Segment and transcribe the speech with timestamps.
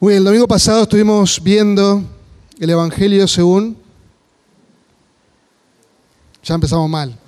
[0.00, 2.04] Muy bien, el domingo pasado estuvimos viendo
[2.60, 3.76] el Evangelio según...
[6.44, 7.18] Ya empezamos mal.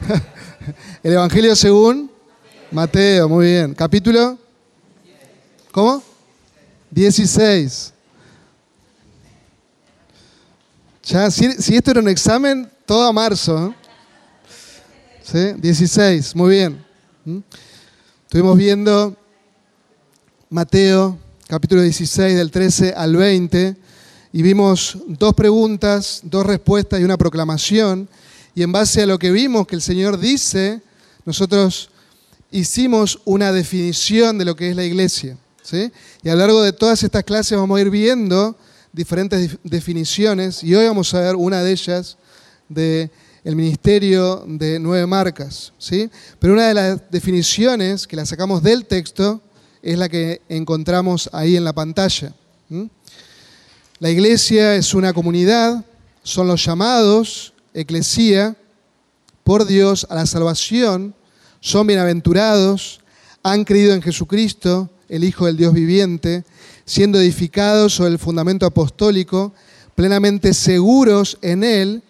[1.04, 2.10] El Evangelio según
[2.72, 3.74] Mateo, muy bien.
[3.74, 4.36] Capítulo...
[5.70, 6.02] ¿Cómo?
[6.90, 7.92] 16.
[11.04, 13.68] Ya, si, si esto era un examen, todo a marzo.
[13.68, 13.74] ¿eh?
[15.22, 15.60] ¿Sí?
[15.60, 16.84] 16, muy bien.
[17.24, 17.38] ¿Mm?
[18.24, 19.16] Estuvimos viendo
[20.48, 21.18] Mateo
[21.48, 23.74] capítulo 16 del 13 al 20
[24.32, 28.08] y vimos dos preguntas, dos respuestas y una proclamación.
[28.54, 30.80] Y en base a lo que vimos que el Señor dice,
[31.24, 31.90] nosotros
[32.52, 35.36] hicimos una definición de lo que es la iglesia.
[35.64, 35.90] ¿sí?
[36.22, 38.56] Y a lo largo de todas estas clases vamos a ir viendo
[38.92, 42.18] diferentes definiciones y hoy vamos a ver una de ellas
[42.68, 43.10] de
[43.42, 45.72] el ministerio de nueve marcas.
[45.76, 46.08] ¿sí?
[46.38, 49.42] Pero una de las definiciones que la sacamos del texto
[49.82, 52.34] es la que encontramos ahí en la pantalla.
[53.98, 55.84] La iglesia es una comunidad,
[56.22, 58.56] son los llamados, eclesía,
[59.44, 61.14] por Dios a la salvación,
[61.60, 63.00] son bienaventurados,
[63.42, 66.44] han creído en Jesucristo, el Hijo del Dios viviente,
[66.84, 69.54] siendo edificados sobre el fundamento apostólico,
[69.94, 72.02] plenamente seguros en Él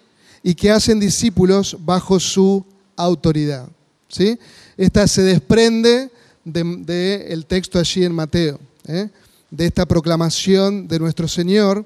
[0.42, 2.64] y que hacen discípulos bajo su
[2.96, 3.68] autoridad.
[4.08, 4.38] ¿sí?
[4.76, 6.10] Esta se desprende
[6.46, 9.08] del de, texto allí en Mateo, ¿eh?
[9.50, 11.84] de esta proclamación de nuestro Señor,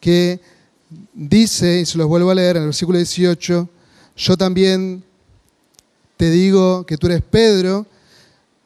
[0.00, 0.40] que
[1.14, 3.68] dice, y se los vuelvo a leer en el versículo 18,
[4.16, 5.04] yo también
[6.16, 7.86] te digo que tú eres Pedro,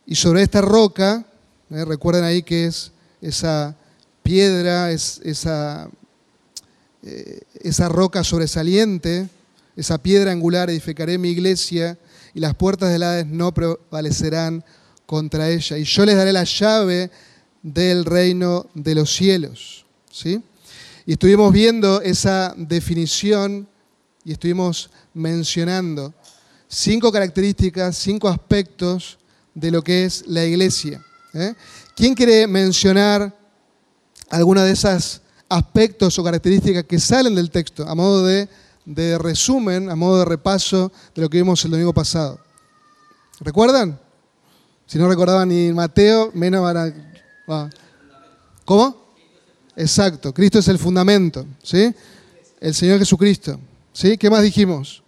[0.06, 1.26] y sobre esta roca,
[1.70, 1.84] ¿eh?
[1.84, 3.76] recuerden ahí que es esa
[4.22, 5.90] piedra, es esa,
[7.02, 9.28] eh, esa roca sobresaliente,
[9.76, 11.98] esa piedra angular, edificaré mi iglesia,
[12.34, 14.64] y las puertas del Hades no prevalecerán
[15.06, 15.78] contra ella.
[15.78, 17.10] Y yo les daré la llave
[17.62, 19.84] del reino de los cielos.
[20.10, 20.42] ¿sí?
[21.06, 23.68] Y estuvimos viendo esa definición
[24.24, 26.14] y estuvimos mencionando
[26.68, 29.18] cinco características, cinco aspectos
[29.54, 31.04] de lo que es la iglesia.
[31.34, 31.54] ¿eh?
[31.94, 33.36] ¿Quién quiere mencionar
[34.30, 38.48] alguna de esas aspectos o características que salen del texto a modo de
[38.84, 42.40] de resumen, a modo de repaso de lo que vimos el domingo pasado.
[43.40, 43.98] ¿Recuerdan?
[44.86, 47.70] Si no recordaban ni Mateo, menos van a...
[48.64, 49.02] ¿Cómo?
[49.76, 51.94] Exacto, Cristo es el fundamento, ¿sí?
[52.60, 53.58] El Señor Jesucristo,
[53.92, 54.18] ¿sí?
[54.18, 55.02] ¿Qué más dijimos?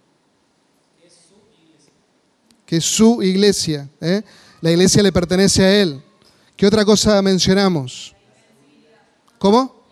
[2.65, 4.23] Que es su iglesia, ¿eh?
[4.61, 6.03] La iglesia le pertenece a Él.
[6.57, 8.15] ¿Qué otra cosa mencionamos?
[9.37, 9.85] ¿Cómo?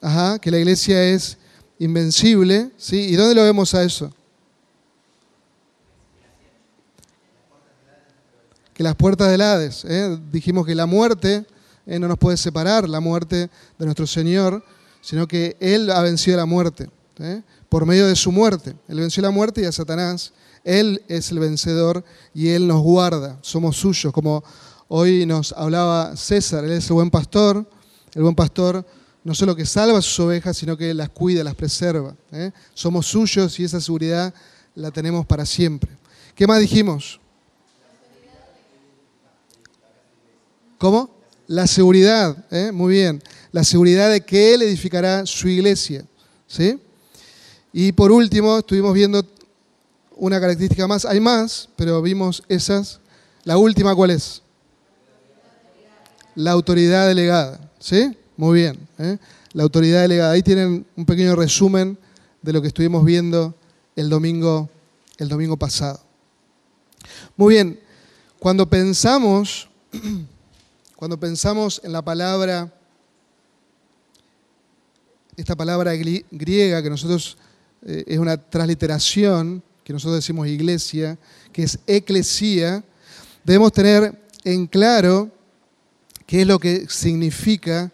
[0.00, 1.38] Ajá, que la iglesia es
[1.82, 2.70] invencible.
[2.76, 2.96] ¿sí?
[2.96, 4.12] ¿Y dónde lo vemos a eso?
[8.72, 9.84] Que las puertas del Hades.
[9.84, 10.18] ¿eh?
[10.30, 11.44] Dijimos que la muerte
[11.86, 11.98] ¿eh?
[11.98, 14.64] no nos puede separar, la muerte de nuestro Señor,
[15.00, 16.88] sino que Él ha vencido la muerte.
[17.18, 17.42] ¿eh?
[17.68, 18.74] Por medio de su muerte.
[18.88, 20.32] Él venció la muerte y a Satanás.
[20.64, 23.38] Él es el vencedor y Él nos guarda.
[23.42, 24.12] Somos suyos.
[24.12, 24.44] Como
[24.88, 27.66] hoy nos hablaba César, Él es el buen pastor.
[28.14, 28.84] El buen pastor
[29.24, 32.16] no solo que salva a sus ovejas, sino que las cuida, las preserva.
[32.32, 32.50] ¿eh?
[32.74, 34.34] Somos suyos y esa seguridad
[34.74, 35.90] la tenemos para siempre.
[36.34, 37.20] ¿Qué más dijimos?
[40.78, 41.10] ¿Cómo?
[41.46, 42.72] La seguridad, ¿eh?
[42.72, 43.22] muy bien.
[43.52, 46.04] La seguridad de que Él edificará su iglesia.
[46.46, 46.80] ¿sí?
[47.72, 49.24] Y por último, estuvimos viendo
[50.16, 51.04] una característica más.
[51.04, 53.00] Hay más, pero vimos esas.
[53.44, 54.42] La última, ¿cuál es?
[56.34, 57.70] La autoridad delegada.
[57.78, 58.16] ¿Sí?
[58.36, 58.88] Muy bien.
[58.98, 59.18] ¿eh?
[59.52, 60.32] La autoridad delegada.
[60.32, 61.98] Ahí tienen un pequeño resumen
[62.40, 63.54] de lo que estuvimos viendo
[63.94, 64.70] el domingo,
[65.18, 66.00] el domingo pasado.
[67.36, 67.78] Muy bien.
[68.38, 69.68] Cuando pensamos,
[70.96, 72.72] cuando pensamos en la palabra,
[75.36, 77.36] esta palabra griega que nosotros
[77.86, 81.18] eh, es una transliteración, que nosotros decimos iglesia,
[81.52, 82.84] que es eclesía,
[83.44, 85.30] debemos tener en claro
[86.26, 87.90] qué es lo que significa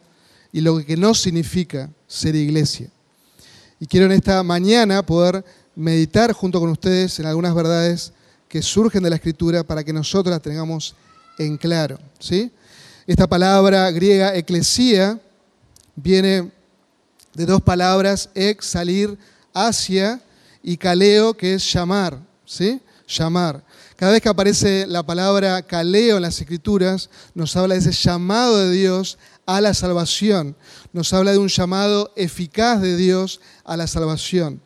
[0.53, 2.89] y lo que no significa ser iglesia.
[3.81, 5.45] Y quiero en esta mañana poder
[5.77, 8.13] meditar junto con ustedes en algunas verdades
[8.49, 10.97] que surgen de la Escritura para que nosotros las tengamos
[11.39, 11.99] en claro.
[12.19, 12.51] ¿sí?
[13.07, 15.21] Esta palabra griega, eclesía,
[15.95, 16.51] viene
[17.35, 19.17] de dos palabras, ex, salir,
[19.55, 20.21] hacia,
[20.63, 22.19] y caleo, que es llamar.
[22.45, 22.81] ¿sí?
[23.07, 23.63] Llamar.
[23.97, 28.59] Cada vez que aparece la palabra caleo en las Escrituras, nos habla de ese llamado
[28.59, 29.19] de Dios
[29.49, 30.55] a la salvación.
[30.93, 34.61] Nos habla de un llamado eficaz de Dios a la salvación.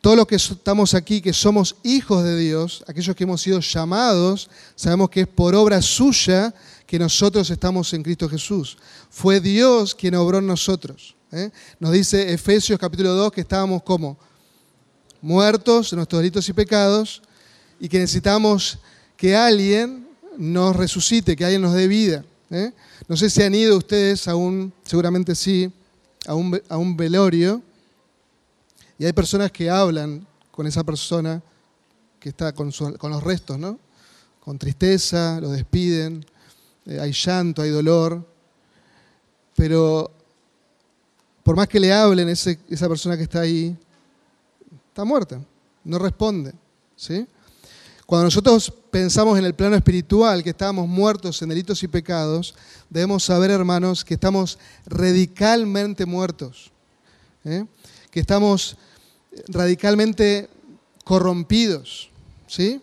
[0.00, 4.48] todos los que estamos aquí, que somos hijos de Dios, aquellos que hemos sido llamados,
[4.76, 6.54] sabemos que es por obra suya
[6.86, 8.78] que nosotros estamos en Cristo Jesús.
[9.10, 11.16] Fue Dios quien obró en nosotros.
[11.32, 11.50] ¿eh?
[11.80, 14.16] Nos dice Efesios capítulo 2 que estábamos como
[15.20, 17.20] muertos en nuestros delitos y pecados
[17.80, 18.78] y que necesitamos
[19.16, 20.06] que alguien
[20.38, 22.24] nos resucite, que alguien nos dé vida.
[22.50, 22.72] ¿eh?
[23.10, 25.68] No sé si han ido ustedes a un, seguramente sí,
[26.28, 27.60] a un, a un velorio
[28.96, 31.42] y hay personas que hablan con esa persona
[32.20, 33.80] que está con, con los restos, ¿no?
[34.38, 36.24] Con tristeza, lo despiden,
[36.86, 38.24] eh, hay llanto, hay dolor,
[39.56, 40.12] pero
[41.42, 43.76] por más que le hablen, ese, esa persona que está ahí
[44.86, 45.44] está muerta,
[45.82, 46.52] no responde,
[46.94, 47.26] ¿sí?
[48.06, 52.54] Cuando nosotros pensamos en el plano espiritual, que estábamos muertos en delitos y pecados,
[52.88, 56.70] debemos saber, hermanos, que estamos radicalmente muertos,
[57.44, 57.64] ¿eh?
[58.10, 58.76] que estamos
[59.48, 60.48] radicalmente
[61.04, 62.10] corrompidos,
[62.46, 62.80] ¿sí?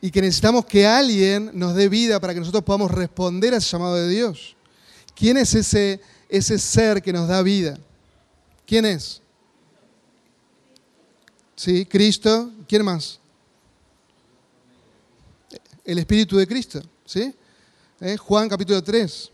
[0.00, 3.70] Y que necesitamos que alguien nos dé vida para que nosotros podamos responder a ese
[3.70, 4.54] llamado de Dios.
[5.14, 7.78] ¿Quién es ese, ese ser que nos da vida?
[8.64, 9.20] ¿Quién es?
[11.56, 11.84] ¿Sí?
[11.86, 12.52] Cristo.
[12.68, 13.18] ¿Quién más?
[15.88, 16.82] El Espíritu de Cristo.
[17.06, 17.34] ¿Sí?
[18.02, 18.18] ¿Eh?
[18.18, 19.30] Juan capítulo 3.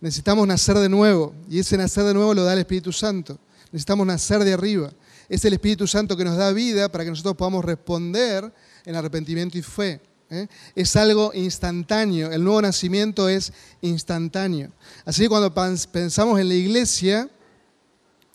[0.00, 1.34] Necesitamos nacer de nuevo.
[1.46, 3.38] Y ese nacer de nuevo lo da el Espíritu Santo.
[3.70, 4.90] Necesitamos nacer de arriba.
[5.28, 8.50] Es el Espíritu Santo que nos da vida para que nosotros podamos responder
[8.86, 10.00] en arrepentimiento y fe.
[10.30, 10.48] ¿eh?
[10.74, 12.32] Es algo instantáneo.
[12.32, 13.52] El nuevo nacimiento es
[13.82, 14.72] instantáneo.
[15.04, 17.28] Así que cuando pensamos en la iglesia,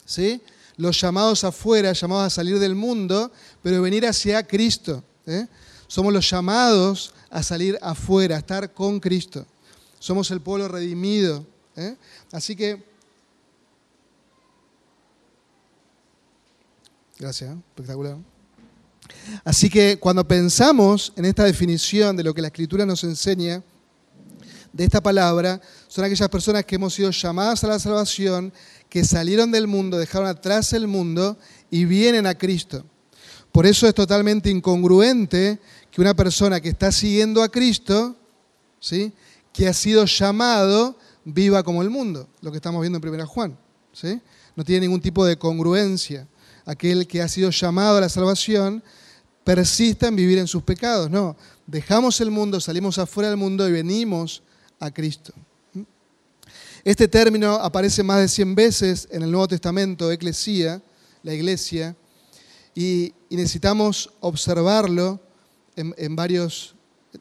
[0.06, 0.40] ¿sí?
[0.76, 3.32] los llamados afuera, llamados a salir del mundo,
[3.64, 5.04] pero venir hacia Cristo.
[5.26, 5.48] ¿eh?
[5.88, 9.46] Somos los llamados a salir afuera, a estar con Cristo.
[10.00, 11.46] Somos el pueblo redimido.
[11.76, 11.96] ¿eh?
[12.32, 12.86] Así que
[17.20, 17.58] Gracias, ¿eh?
[17.70, 18.18] espectacular.
[19.44, 23.64] Así que cuando pensamos en esta definición de lo que la Escritura nos enseña,
[24.72, 28.54] de esta palabra, son aquellas personas que hemos sido llamadas a la salvación,
[28.90, 31.38] que salieron del mundo, dejaron atrás el mundo
[31.72, 32.86] y vienen a Cristo.
[33.52, 35.60] Por eso es totalmente incongruente
[35.98, 38.16] que una persona que está siguiendo a Cristo,
[38.80, 39.12] ¿sí?
[39.52, 40.96] que ha sido llamado,
[41.26, 43.58] viva como el mundo, lo que estamos viendo en 1 Juan.
[43.94, 44.22] ¿sí?
[44.56, 46.28] No tiene ningún tipo de congruencia
[46.68, 48.84] aquel que ha sido llamado a la salvación,
[49.44, 51.10] persista en vivir en sus pecados.
[51.10, 51.36] No,
[51.66, 54.44] dejamos el mundo, salimos afuera del mundo y venimos
[54.80, 55.34] a Cristo.
[56.84, 60.80] Este término aparece más de 100 veces en el Nuevo Testamento, eclesía,
[61.24, 61.96] la iglesia,
[62.76, 65.20] y, necesitamos observarlo
[65.78, 66.76] en, varios,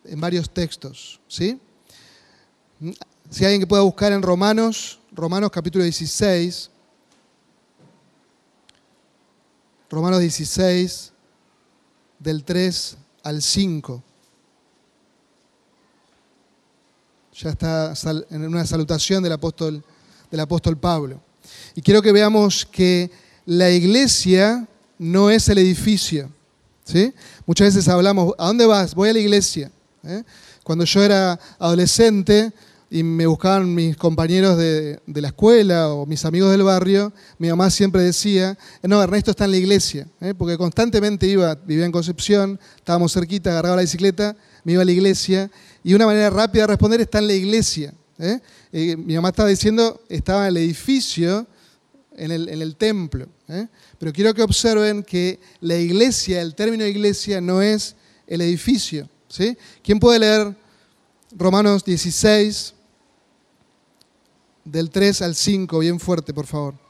[0.05, 1.21] en varios textos.
[1.29, 1.61] ¿sí?
[3.31, 6.71] Si alguien que pueda buscar en Romanos, Romanos capítulo 16,
[9.89, 11.13] Romanos 16,
[12.19, 14.03] del 3 al 5.
[17.39, 17.93] Ya está
[18.31, 19.85] en una salutación del apóstol,
[20.31, 21.21] del apóstol Pablo.
[21.75, 23.11] Y quiero que veamos que
[23.45, 24.67] la iglesia
[24.99, 26.31] no es el edificio.
[26.87, 27.13] ¿Sí?
[27.45, 28.95] Muchas veces hablamos, ¿a dónde vas?
[28.95, 29.71] Voy a la iglesia.
[30.05, 30.23] ¿eh?
[30.63, 32.53] Cuando yo era adolescente,
[32.89, 37.69] y me buscaban mis compañeros de, la escuela o mis amigos del barrio, mi mamá
[37.71, 40.35] siempre decía, no, Ernesto está en la iglesia, ¿eh?
[40.35, 44.93] porque constantemente iba, vivía en Concepción, estábamos cerquita, agarraba la bicicleta, me iba a la
[44.93, 45.51] iglesia,
[45.83, 47.93] y una manera rápida de responder está en la iglesia.
[48.19, 48.39] ¿eh?
[48.73, 51.47] mi mamá estaba diciendo, estaba en el edificio,
[52.17, 53.27] en el, en el templo.
[53.99, 59.09] Pero quiero que observen que la iglesia, el término iglesia, no es el edificio.
[59.29, 59.57] ¿sí?
[59.83, 60.57] ¿Quién puede leer
[61.33, 62.75] Romanos 16,
[64.65, 66.86] del 3 al 5, bien fuerte, por favor.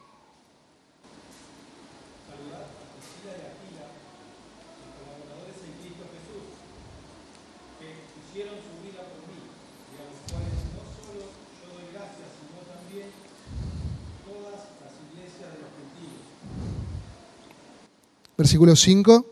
[18.36, 19.26] Versículo 5.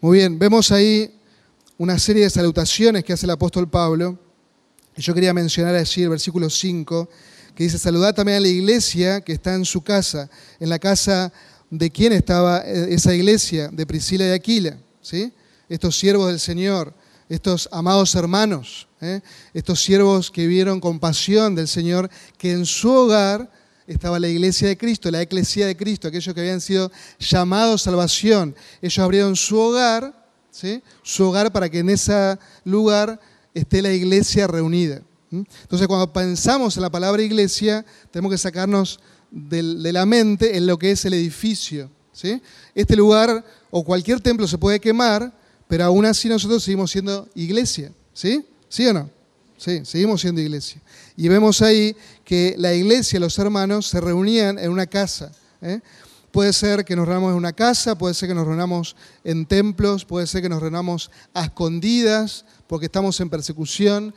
[0.00, 1.12] Muy bien, vemos ahí
[1.76, 4.18] una serie de salutaciones que hace el apóstol Pablo.
[4.96, 7.08] Yo quería mencionar allí el versículo 5,
[7.54, 10.28] que dice, saludad también a la iglesia que está en su casa,
[10.58, 11.32] en la casa
[11.70, 15.32] de quién estaba eh, esa iglesia, de Priscila y Aquila, ¿sí?
[15.68, 16.94] estos siervos del Señor,
[17.28, 19.20] estos amados hermanos, ¿eh?
[19.54, 23.50] estos siervos que vieron compasión del Señor, que en su hogar
[23.86, 28.54] estaba la iglesia de Cristo, la eclesía de Cristo, aquellos que habían sido llamados salvación.
[28.82, 30.18] Ellos abrieron su hogar
[30.50, 30.82] ¿sí?
[31.02, 33.20] su hogar para que en ese lugar
[33.54, 35.02] esté la iglesia reunida.
[35.30, 38.98] Entonces cuando pensamos en la palabra iglesia, tenemos que sacarnos
[39.30, 41.90] de la mente en lo que es el edificio.
[42.74, 45.32] Este lugar o cualquier templo se puede quemar,
[45.66, 47.92] pero aún así nosotros seguimos siendo iglesia.
[48.12, 48.44] ¿Sí?
[48.68, 49.10] ¿Sí o no?
[49.56, 50.80] Sí, seguimos siendo iglesia.
[51.16, 55.32] Y vemos ahí que la iglesia, los hermanos, se reunían en una casa.
[55.60, 55.80] ¿eh?
[56.30, 58.94] Puede ser que nos reunamos en una casa, puede ser que nos reunamos
[59.24, 64.14] en templos, puede ser que nos reunamos a escondidas porque estamos en persecución,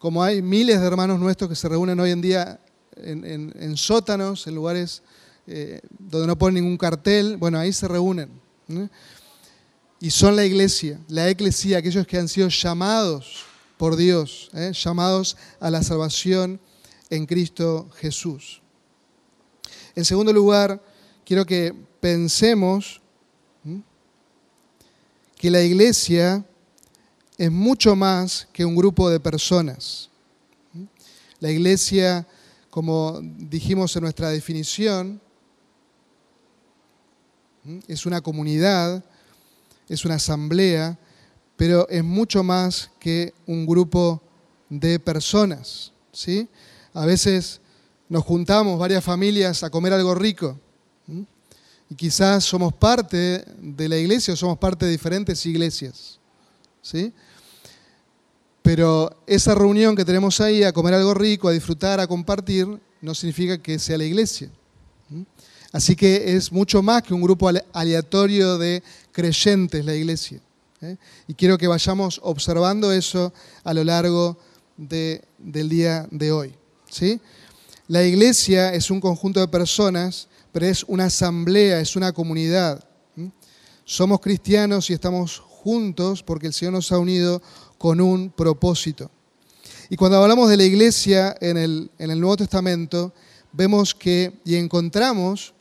[0.00, 2.58] como hay miles de hermanos nuestros que se reúnen hoy en día
[2.96, 5.02] en, sótanos, en lugares
[5.46, 8.30] eh, donde no ponen ningún cartel, bueno, ahí se reúnen.
[10.00, 13.44] Y son la iglesia, la eclesía, aquellos que han sido llamados
[13.76, 14.72] por Dios, ¿eh?
[14.72, 16.60] llamados a la salvación
[17.10, 18.62] en Cristo Jesús.
[19.94, 20.82] En segundo lugar,
[21.24, 23.00] quiero que pensemos
[25.36, 26.44] que la iglesia
[27.36, 30.08] es mucho más que un grupo de personas.
[31.40, 32.26] La iglesia,
[32.70, 35.20] como dijimos en nuestra definición,
[37.86, 39.04] es una comunidad,
[39.88, 40.98] es una asamblea,
[41.56, 44.22] pero es mucho más que un grupo
[44.68, 45.92] de personas.
[46.12, 46.48] ¿sí?
[46.94, 47.60] A veces
[48.08, 50.58] nos juntamos varias familias a comer algo rico.
[51.88, 56.18] Y quizás somos parte de la iglesia o somos parte de diferentes iglesias.
[56.80, 57.12] ¿sí?
[58.62, 62.66] Pero esa reunión que tenemos ahí a comer algo rico, a disfrutar, a compartir,
[63.00, 64.50] no significa que sea la iglesia.
[65.72, 70.38] Así que es mucho más que un grupo aleatorio de creyentes la iglesia.
[70.82, 70.96] ¿eh?
[71.26, 73.32] Y quiero que vayamos observando eso
[73.64, 74.38] a lo largo
[74.76, 76.54] del día de hoy.
[76.90, 77.18] ¿sí?
[77.88, 82.84] La iglesia es un conjunto de personas, pero es una asamblea, es una comunidad.
[83.84, 87.40] Somos cristianos y estamos juntos porque el Señor nos ha unido
[87.78, 89.10] con un propósito.
[89.88, 93.12] Y cuando hablamos de la iglesia en el, en el Nuevo Testamento,
[93.52, 95.54] vemos que y encontramos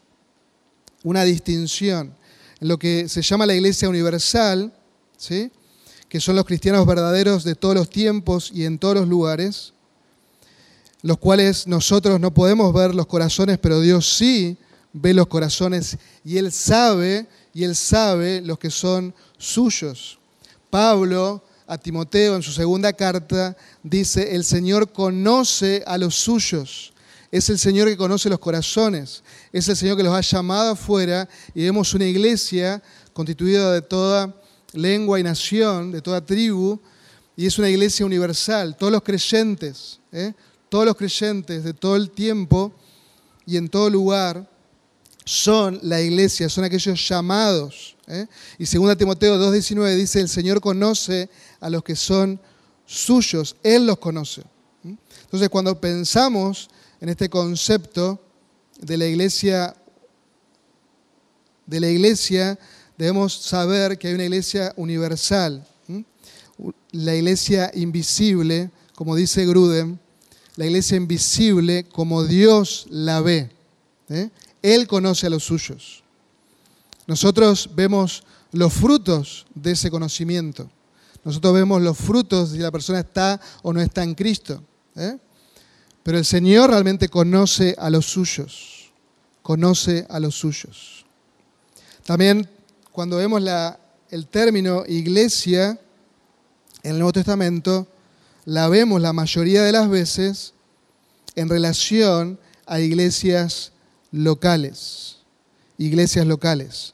[1.04, 2.16] una distinción
[2.60, 4.72] en lo que se llama la iglesia universal,
[5.18, 5.52] ¿sí?
[6.08, 9.74] que son los cristianos verdaderos de todos los tiempos y en todos los lugares,
[11.02, 14.58] los cuales nosotros no podemos ver los corazones, pero Dios sí
[14.94, 20.20] ve los corazones y Él sabe, y Él sabe los que son suyos.
[20.70, 26.94] Pablo a Timoteo en su segunda carta dice, el Señor conoce a los suyos.
[27.32, 29.24] Es el Señor que conoce los corazones.
[29.54, 32.84] Es el Señor que los ha llamado afuera y vemos una iglesia
[33.14, 34.36] constituida de toda
[34.74, 36.80] lengua y nación, de toda tribu,
[37.38, 38.76] y es una iglesia universal.
[38.78, 40.34] Todos los creyentes, ¿eh?
[40.68, 42.74] todos los creyentes de todo el tiempo
[43.46, 44.50] y en todo lugar
[45.24, 47.96] son la iglesia, son aquellos llamados.
[48.08, 48.28] ¿eh?
[48.58, 51.30] Y 2 Timoteo 2.19 dice, el Señor conoce
[51.62, 52.42] a los que son
[52.86, 54.44] suyos, Él los conoce.
[54.84, 56.70] Entonces cuando pensamos
[57.02, 58.22] en este concepto
[58.80, 59.76] de la iglesia,
[61.66, 62.58] de la iglesia
[62.96, 65.68] debemos saber que hay una iglesia universal,
[66.92, 70.00] la iglesia invisible, como dice Gruden,
[70.56, 73.50] la iglesia invisible como Dios la ve.
[74.10, 74.30] ¿eh?
[74.62, 76.04] Él conoce a los suyos.
[77.08, 80.70] Nosotros vemos los frutos de ese conocimiento.
[81.24, 84.62] Nosotros vemos los frutos de si la persona está o no está en Cristo.
[84.96, 85.18] ¿eh?
[86.04, 88.92] Pero el Señor realmente conoce a los suyos.
[89.42, 91.06] Conoce a los suyos.
[92.06, 92.50] También
[92.92, 93.42] cuando vemos
[94.10, 95.80] el término iglesia
[96.84, 97.88] en el Nuevo Testamento,
[98.46, 100.54] la vemos la mayoría de las veces
[101.36, 103.72] en relación a iglesias
[104.12, 105.18] locales.
[105.78, 106.94] Iglesias locales.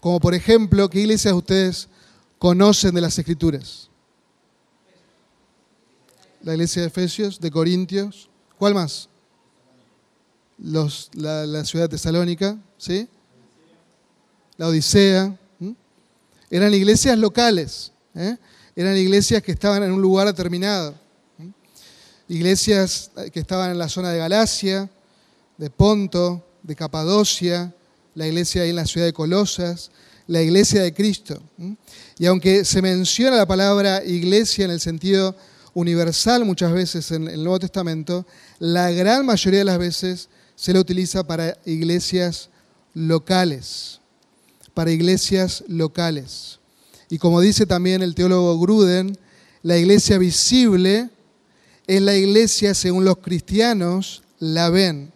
[0.00, 1.88] como por ejemplo, ¿qué iglesias ustedes
[2.38, 3.89] conocen de las Escrituras?
[6.42, 8.30] La iglesia de Efesios, de Corintios.
[8.58, 9.08] ¿Cuál más?
[10.58, 13.08] Los, la, ciudad de Tesalónica, ¿sí?
[14.56, 15.36] La Odisea.
[16.50, 17.92] Eran iglesias locales.
[18.14, 18.36] ¿eh?
[18.74, 20.94] Eran iglesias que estaban en un lugar determinado.
[22.28, 24.88] Iglesias que estaban en la zona de Galacia,
[25.58, 27.74] de Ponto, de Capadocia,
[28.14, 29.90] la iglesia ahí en la ciudad de Colosas,
[30.26, 31.42] la iglesia de Cristo.
[32.18, 35.36] Y aunque se menciona la palabra iglesia en el sentido
[35.80, 38.26] universal muchas veces en el Nuevo Testamento,
[38.58, 42.50] la gran mayoría de las veces se la utiliza para iglesias
[42.94, 44.00] locales,
[44.74, 46.60] para iglesias locales.
[47.08, 49.18] Y como dice también el teólogo Gruden,
[49.62, 51.10] la iglesia visible
[51.86, 55.12] es la iglesia según los cristianos la ven.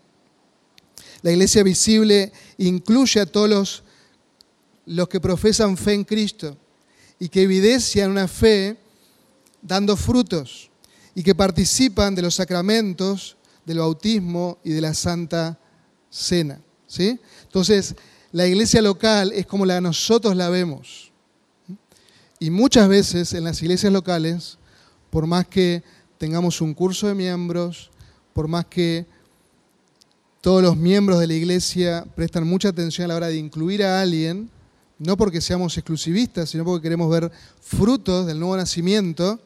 [1.23, 3.83] La iglesia visible incluye a todos
[4.87, 6.57] los, que profesan fe en Cristo,
[7.19, 8.77] y que evidencian una fe
[9.65, 10.71] dando frutos
[11.15, 15.59] y que participan de los sacramentos del bautismo y de la Santa
[16.11, 16.61] Cena.
[16.87, 17.19] ¿sí?
[17.43, 17.97] Entonces,
[18.31, 21.13] la iglesia local es como la nosotros la vemos.
[22.39, 24.59] Y muchas veces en las iglesias locales,
[25.11, 25.83] por más que
[26.19, 27.91] tengamos un curso de miembros,
[28.33, 29.07] por más que
[30.41, 34.03] todos los miembros de la iglesia prestan mucha atención a la hora de incluir a
[34.03, 34.51] alguien,
[34.99, 37.31] no porque seamos exclusivistas, sino porque queremos ver
[37.61, 39.41] frutos del nuevo nacimiento,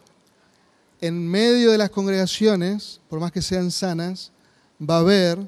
[1.01, 4.33] en medio de las congregaciones, por más que sean sanas,
[4.81, 5.39] va a haber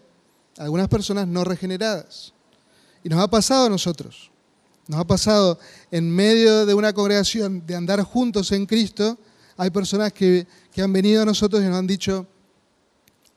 [0.58, 2.32] algunas personas no regeneradas.
[3.02, 4.30] Y nos ha pasado a nosotros.
[4.86, 5.58] Nos ha pasado
[5.90, 9.18] en medio de una congregación de andar juntos en Cristo,
[9.56, 12.26] hay personas que, que han venido a nosotros y nos han dicho,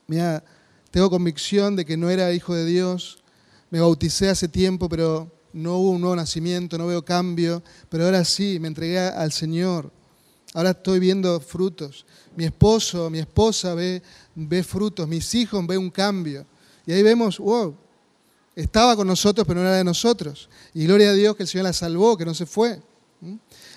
[0.07, 0.43] mira,
[0.89, 3.23] tengo convicción de que no era hijo de Dios,
[3.69, 8.23] me bauticé hace tiempo, pero no hubo un nuevo nacimiento, no veo cambio, pero ahora
[8.25, 9.91] sí, me entregué al Señor.
[10.53, 12.05] Ahora estoy viendo frutos.
[12.35, 14.01] Mi esposo, mi esposa ve,
[14.35, 16.45] ve frutos, mis hijos ven un cambio.
[16.85, 17.75] Y ahí vemos, wow,
[18.55, 20.49] estaba con nosotros, pero no era de nosotros.
[20.73, 22.81] Y gloria a Dios que el Señor la salvó, que no se fue.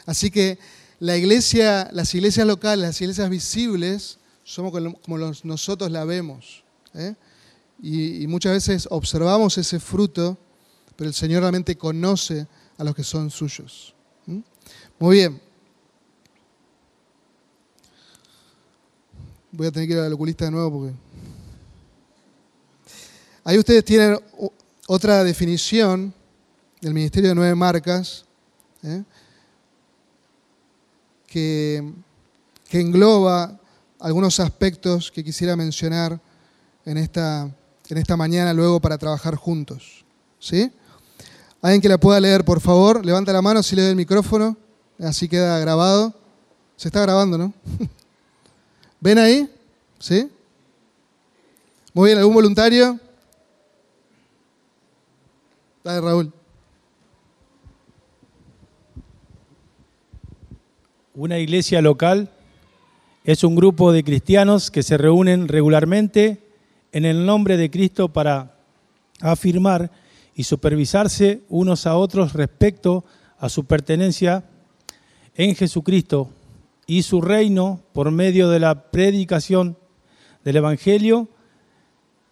[0.05, 0.59] Así que
[0.99, 6.63] la iglesia, las iglesias locales, las iglesias visibles, somos como nosotros la vemos.
[6.95, 7.15] ¿eh?
[7.83, 10.39] Y, muchas veces observamos ese fruto,
[10.97, 12.47] pero el Señor realmente conoce
[12.79, 13.95] a los que son suyos.
[14.99, 15.46] Muy bien.
[19.57, 20.95] Voy a tener que ir al oculista de nuevo porque...
[23.43, 24.19] Ahí ustedes tienen
[24.87, 26.13] otra definición
[26.81, 28.27] del Ministerio de Nueve Marcas
[28.83, 29.03] ¿eh?
[31.27, 31.91] que,
[32.69, 33.59] que engloba
[33.99, 36.21] algunos aspectos que quisiera mencionar
[36.85, 37.49] en esta,
[37.89, 40.05] en esta mañana luego para trabajar juntos.
[40.39, 40.71] ¿Sí?
[41.63, 43.07] ¿Alguien que la pueda leer, por favor?
[43.07, 44.55] Levanta la mano si le doy el micrófono.
[44.99, 46.15] Así queda grabado.
[46.77, 47.55] Se está grabando, ¿no?
[49.01, 49.49] ¿Ven ahí?
[49.99, 50.31] ¿Sí?
[51.93, 52.99] Muy bien, ¿algún voluntario?
[55.85, 56.33] Dale, Raúl.
[61.15, 62.31] Una iglesia local
[63.25, 66.43] es un grupo de cristianos que se reúnen regularmente
[66.93, 68.57] en el nombre de Cristo para
[69.21, 69.91] afirmar
[70.35, 73.05] y supervisarse unos a otros respecto
[73.39, 74.45] a su pertenencia
[75.35, 76.31] en Jesucristo
[76.87, 79.77] y su reino por medio de la predicación
[80.45, 81.29] del Evangelio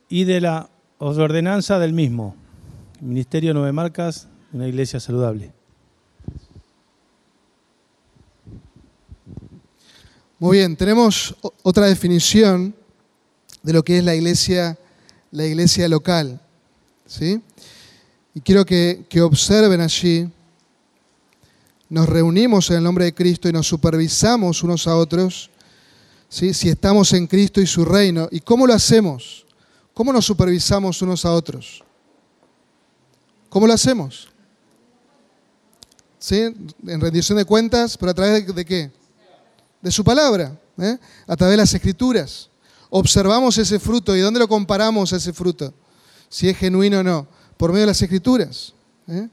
[0.08, 2.36] y de la ordenanza del mismo.
[3.00, 5.52] Ministerio Nueve Marcas, una iglesia saludable.
[10.38, 12.74] Muy bien, tenemos otra definición
[13.62, 14.78] de lo que es la iglesia,
[15.30, 16.40] la iglesia local.
[17.06, 17.40] ¿sí?
[18.34, 20.28] Y quiero que, observen allí,
[21.88, 25.50] nos reunimos en el nombre de Cristo y nos supervisamos unos a otros,
[26.28, 26.54] ¿sí?
[26.54, 28.28] si estamos en Cristo y su reino.
[28.30, 29.46] ¿Y cómo lo hacemos?
[29.92, 31.82] ¿Cómo nos supervisamos unos a otros?
[33.48, 34.28] ¿Cómo lo hacemos?
[36.18, 36.40] ¿Sí?
[36.86, 38.90] En rendición de cuentas, pero a través de, qué?
[39.80, 40.98] De su palabra, ¿eh?
[41.26, 42.50] a través de las escrituras
[42.96, 45.74] observamos ese fruto y dónde lo comparamos ese fruto,
[46.28, 48.72] si es genuino o no, por medio de las escrituras.
[49.08, 49.28] ¿eh?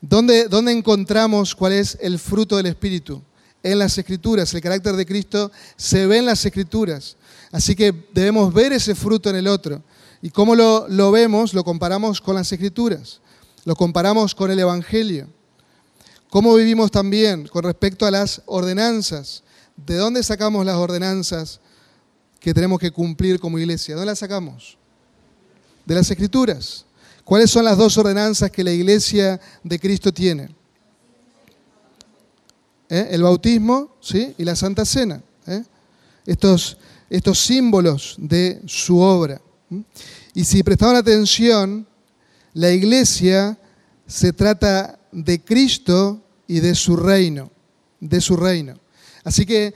[0.00, 3.22] ¿Dónde, ¿Dónde encontramos cuál es el fruto del Espíritu?
[3.62, 7.16] En las escrituras, el carácter de Cristo se ve en las escrituras.
[7.52, 9.82] Así que debemos ver ese fruto en el otro.
[10.22, 11.52] ¿Y cómo lo, lo vemos?
[11.52, 13.20] Lo comparamos con las escrituras,
[13.64, 15.28] lo comparamos con el Evangelio.
[16.30, 19.42] ¿Cómo vivimos también con respecto a las ordenanzas?
[19.76, 21.60] ¿De dónde sacamos las ordenanzas
[22.40, 23.94] que tenemos que cumplir como iglesia.
[23.94, 24.78] ¿Dónde las sacamos?
[25.84, 26.86] De las escrituras.
[27.24, 30.48] ¿Cuáles son las dos ordenanzas que la iglesia de Cristo tiene?
[32.88, 33.08] ¿Eh?
[33.12, 34.34] El bautismo ¿sí?
[34.36, 35.22] y la Santa Cena.
[35.46, 35.62] ¿eh?
[36.26, 36.76] Estos,
[37.08, 39.40] estos símbolos de su obra.
[40.34, 41.86] Y si prestaban atención,
[42.54, 43.58] la iglesia
[44.06, 47.50] se trata de Cristo y de su reino,
[48.00, 48.74] de su reino.
[49.22, 49.72] Así que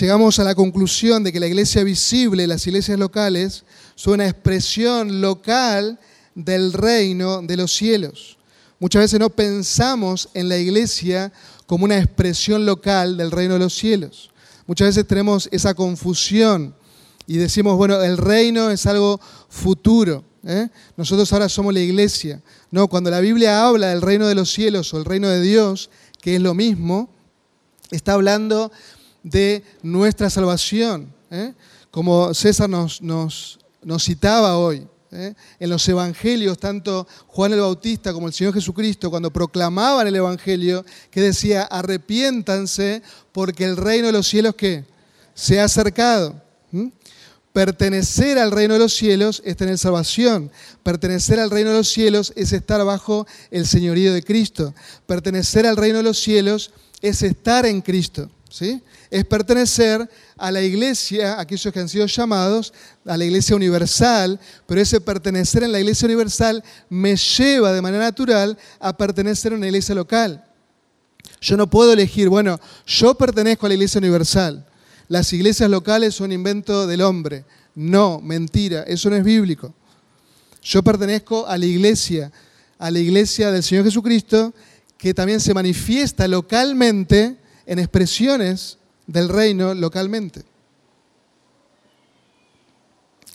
[0.00, 5.20] llegamos a la conclusión de que la iglesia visible, las iglesias locales, son una expresión
[5.20, 5.98] local
[6.34, 8.38] del reino de los cielos.
[8.78, 11.32] Muchas veces no pensamos en la iglesia
[11.66, 14.30] como una expresión local del reino de los cielos.
[14.66, 16.74] Muchas veces tenemos esa confusión
[17.26, 20.24] y decimos, bueno, el reino es algo futuro.
[20.46, 20.68] ¿eh?
[20.96, 22.42] Nosotros ahora somos la iglesia.
[22.70, 25.90] No, cuando la Biblia habla del reino de los cielos o el reino de Dios,
[26.20, 27.08] que es lo mismo,
[27.90, 28.72] está hablando
[29.22, 31.12] de nuestra salvación.
[31.30, 31.54] ¿eh?
[31.90, 33.58] Como César nos, nos,
[34.00, 35.34] citaba hoy, ¿eh?
[35.58, 40.84] En los evangelios, tanto Juan el Bautista como el Señor Jesucristo, cuando proclamaban el evangelio,
[41.10, 44.84] que decía, arrepiéntanse porque el reino de los cielos que
[45.34, 46.42] se ha acercado.
[47.52, 50.50] Pertenecer al reino de los cielos es tener salvación.
[50.82, 54.74] Pertenecer al reino de los cielos es estar bajo el señorío de Cristo.
[55.06, 58.28] Pertenecer al reino de los cielos es estar en Cristo.
[59.10, 62.72] Es pertenecer a la iglesia, aquellos que han sido llamados,
[63.04, 68.04] a la iglesia universal, pero ese pertenecer en la iglesia universal me lleva de manera
[68.04, 70.44] natural a pertenecer a una iglesia local.
[71.40, 74.66] Yo no puedo elegir, bueno, yo pertenezco a la iglesia universal
[75.08, 77.44] las iglesias locales son invento del hombre.
[77.74, 79.74] No, mentira, eso no es bíblico.
[80.62, 82.32] Yo pertenezco a la iglesia,
[82.78, 84.54] a la iglesia del Señor Jesucristo,
[84.96, 90.42] que también se manifiesta localmente en expresiones del reino localmente.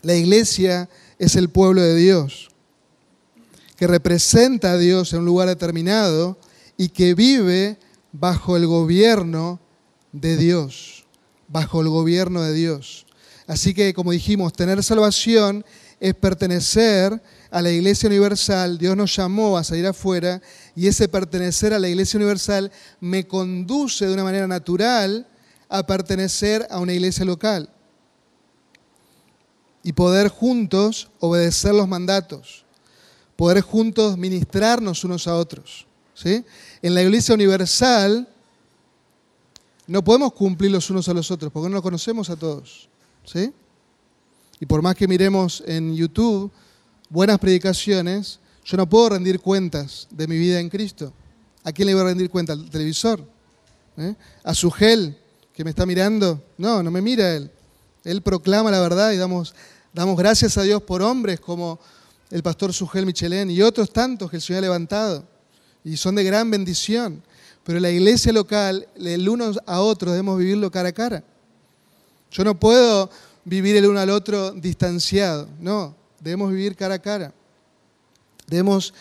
[0.02, 0.88] La iglesia
[1.18, 2.50] es el pueblo de Dios,
[3.76, 6.38] que representa a Dios en un lugar determinado
[6.76, 7.78] y que vive
[8.12, 9.60] bajo el gobierno
[10.12, 11.00] de Dios
[11.50, 13.06] bajo el gobierno de Dios.
[13.46, 15.64] Así que, como dijimos, tener salvación
[15.98, 18.78] es pertenecer a la Iglesia Universal.
[18.78, 20.40] Dios nos llamó a salir afuera
[20.74, 25.26] y ese pertenecer a la Iglesia Universal me conduce de una manera natural
[25.68, 27.70] a pertenecer a una iglesia local
[29.82, 32.64] y poder juntos obedecer los mandatos,
[33.36, 35.86] poder juntos ministrarnos unos a otros.
[36.14, 36.44] ¿sí?
[36.82, 38.28] En la Iglesia Universal
[39.86, 42.88] no podemos cumplir los unos a los otros porque no nos conocemos a todos.
[43.24, 43.52] ¿sí?
[44.58, 46.50] Y por más que miremos en YouTube
[47.10, 51.12] buenas predicaciones, yo no puedo rendir cuentas de mi vida en Cristo.
[51.64, 52.54] ¿A quién le voy a rendir cuenta?
[52.54, 53.22] ¿Al televisor?
[53.98, 54.14] ¿Eh?
[54.44, 55.18] ¿A su gel
[55.52, 56.42] que me está mirando?
[56.56, 57.50] No, no me mira él.
[58.04, 59.54] Él proclama la verdad y damos,
[59.92, 61.78] damos gracias a Dios por hombres como
[62.30, 65.24] el pastor Sugel Michelén y otros tantos que el Señor ha levantado.
[65.84, 67.22] Y son de gran bendición.
[67.64, 71.24] Pero la iglesia local, el uno a otro, debemos vivirlo cara a cara.
[72.30, 73.10] Yo no puedo
[73.44, 77.32] vivir el uno al otro distanciado, no, debemos vivir cara a cara.
[78.46, 78.94] Debemos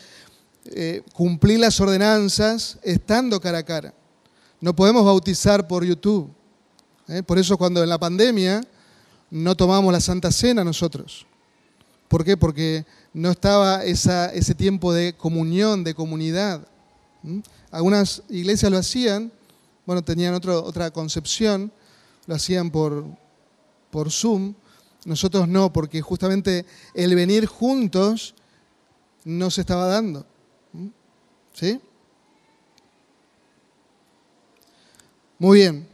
[0.66, 3.94] eh, cumplir las ordenanzas estando cara a cara.
[4.62, 6.30] No podemos bautizar por YouTube.
[7.08, 7.24] ¿eh?
[7.24, 8.62] Por eso cuando en la pandemia
[9.32, 11.26] no tomamos la Santa Cena nosotros.
[12.08, 12.36] ¿Por qué?
[12.36, 16.68] Porque no estaba ese tiempo de comunión, de comunidad.
[17.70, 19.32] Algunas iglesias lo hacían,
[19.86, 21.72] bueno, tenían otra concepción,
[22.26, 23.06] lo hacían por,
[23.92, 24.56] por Zoom.
[25.06, 28.36] Nosotros no, porque justamente el venir juntos
[29.24, 30.26] no se estaba dando.
[31.54, 31.80] ¿Sí?
[35.38, 35.88] Muy bien.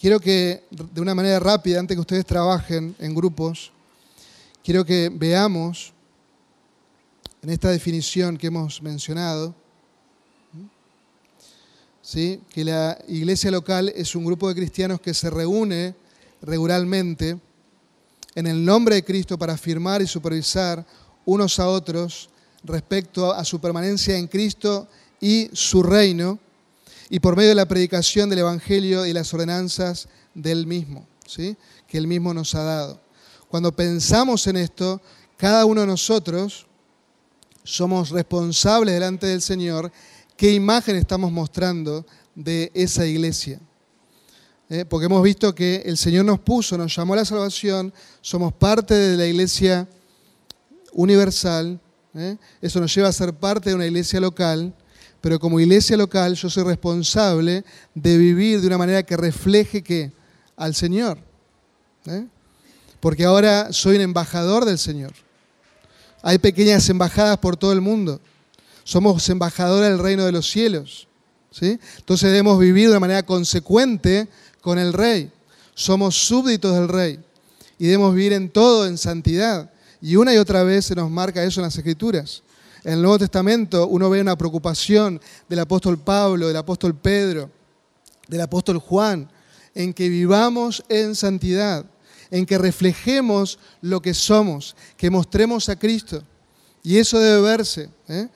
[0.00, 3.72] Quiero que de una manera rápida, antes que ustedes trabajen en grupos,
[4.62, 5.92] quiero que veamos
[7.42, 9.56] en esta definición que hemos mencionado,
[12.08, 12.40] ¿sí?
[12.48, 15.94] que la iglesia local es un grupo de cristianos que se reúne
[16.40, 17.38] regularmente
[18.34, 20.86] en el nombre de Cristo para afirmar y supervisar
[21.26, 22.30] unos a otros
[22.64, 24.88] respecto a su permanencia en Cristo
[25.20, 26.38] y su reino,
[27.10, 31.58] y por medio de la predicación del Evangelio y las ordenanzas del mismo, ¿sí?
[31.86, 33.00] que él mismo nos ha dado.
[33.48, 35.02] Cuando pensamos en esto,
[35.36, 36.66] cada uno de nosotros
[37.64, 39.92] somos responsables delante del Señor,
[40.38, 43.60] qué imagen estamos mostrando de esa iglesia.
[44.70, 44.84] ¿Eh?
[44.84, 48.94] Porque hemos visto que el Señor nos puso, nos llamó a la salvación, somos parte
[48.94, 49.88] de la iglesia
[50.92, 51.80] universal,
[52.14, 52.36] ¿eh?
[52.62, 54.72] eso nos lleva a ser parte de una iglesia local,
[55.20, 60.12] pero como iglesia local yo soy responsable de vivir de una manera que refleje que
[60.56, 61.18] al Señor.
[62.06, 62.26] ¿eh?
[63.00, 65.14] Porque ahora soy un embajador del Señor.
[66.22, 68.20] Hay pequeñas embajadas por todo el mundo.
[68.88, 71.08] Somos embajadores del reino de los cielos.
[71.50, 71.78] ¿sí?
[71.98, 74.28] Entonces debemos vivir de manera consecuente
[74.62, 75.30] con el rey.
[75.74, 77.20] Somos súbditos del rey
[77.78, 79.70] y debemos vivir en todo en santidad.
[80.00, 82.42] Y una y otra vez se nos marca eso en las Escrituras.
[82.82, 85.20] En el Nuevo Testamento uno ve una preocupación
[85.50, 87.50] del apóstol Pablo, del apóstol Pedro,
[88.26, 89.28] del apóstol Juan,
[89.74, 91.84] en que vivamos en santidad
[92.30, 96.22] en que reflejemos lo que somos, que mostremos a Cristo.
[96.82, 97.90] Y eso debe verse.
[98.08, 98.28] ¿eh?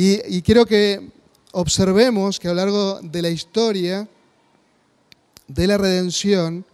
[0.00, 1.10] Y, quiero que
[1.50, 4.08] observemos que a lo largo de la historia
[5.48, 6.64] de la redención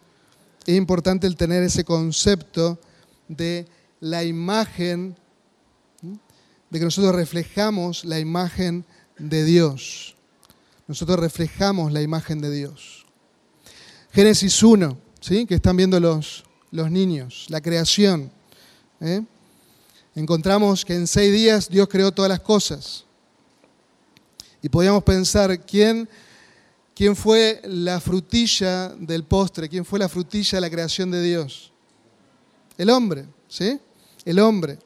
[0.66, 2.78] es importante el tener ese concepto
[3.26, 3.66] de
[4.00, 5.16] la imagen,
[6.02, 8.84] de que nosotros reflejamos la imagen
[9.16, 10.16] de Dios.
[10.86, 13.06] Nosotros reflejamos la imagen de Dios.
[14.12, 15.46] Génesis 1, ¿sí?
[15.46, 18.30] que están viendo los, los niños, la creación.
[19.00, 19.22] ¿eh?
[20.14, 23.03] Encontramos que en seis días Dios creó todas las cosas.
[24.64, 26.08] Y podíamos pensar, ¿quién,
[26.94, 29.68] ¿quién fue la frutilla del postre?
[29.68, 31.70] ¿Quién fue la frutilla de la creación de Dios?
[32.78, 33.78] El hombre, ¿sí?
[34.24, 34.78] El hombre.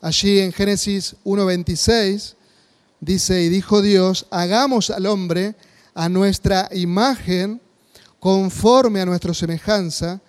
[0.00, 2.34] Allí en Génesis 1.26
[2.98, 5.54] dice, y dijo Dios, hagamos al hombre
[5.94, 7.60] a nuestra imagen,
[8.18, 10.20] conforme a nuestra semejanza,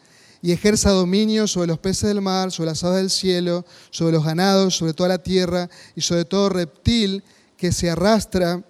[0.43, 4.23] y ejerza dominio sobre los peces del mar, sobre las aves del cielo, sobre los
[4.23, 7.23] ganados, sobre toda la tierra y sobre todo reptil
[7.57, 8.63] que se arrastra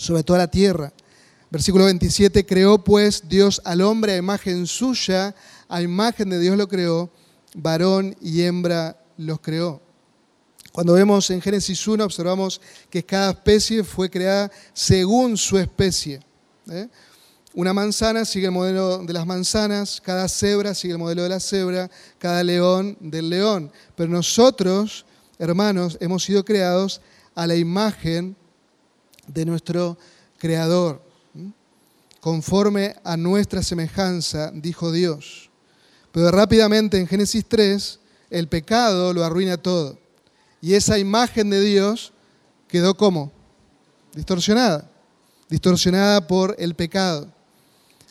[0.00, 0.92] sobre toda la tierra.
[1.50, 5.34] Versículo 27, creó pues Dios al hombre a imagen suya,
[5.68, 7.10] a imagen de Dios lo creó,
[7.54, 9.82] varón y hembra los creó.
[10.72, 16.20] Cuando vemos en Génesis 1, observamos que cada especie fue creada según su especie.
[16.70, 16.88] ¿eh?
[17.52, 21.40] Una manzana sigue el modelo de las manzanas, cada cebra sigue el modelo de la
[21.40, 23.70] cebra, cada león del león.
[23.96, 25.04] Pero nosotros,
[25.38, 27.02] hermanos, hemos sido creados
[27.34, 28.36] a la imagen
[29.32, 29.96] de nuestro
[30.38, 31.02] Creador,
[32.20, 35.50] conforme a nuestra semejanza, dijo Dios.
[36.12, 39.98] Pero rápidamente en Génesis 3, el pecado lo arruina todo.
[40.62, 42.12] Y esa imagen de Dios
[42.68, 43.32] quedó como?
[44.14, 44.90] Distorsionada.
[45.48, 47.32] Distorsionada por el pecado.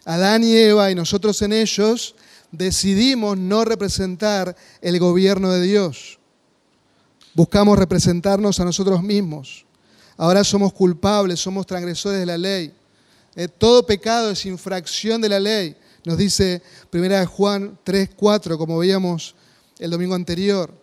[0.05, 2.15] Adán y Eva y nosotros en ellos
[2.51, 6.19] decidimos no representar el gobierno de Dios.
[7.33, 9.65] Buscamos representarnos a nosotros mismos.
[10.19, 12.73] Ahora somos culpables, somos transgresores de la ley.
[13.37, 15.77] Eh, todo pecado es infracción de la ley.
[16.03, 19.33] Nos dice 1 Juan 3, 4, como veíamos
[19.79, 20.73] el domingo anterior.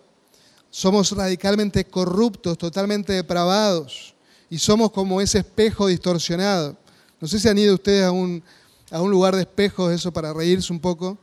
[0.71, 4.15] Somos radicalmente corruptos, totalmente depravados
[4.49, 6.75] y somos como ese espejo distorsionado.
[7.21, 8.43] No sé si han ido ustedes a un,
[8.91, 11.19] a un lugar de espejos, eso para reírse un poco,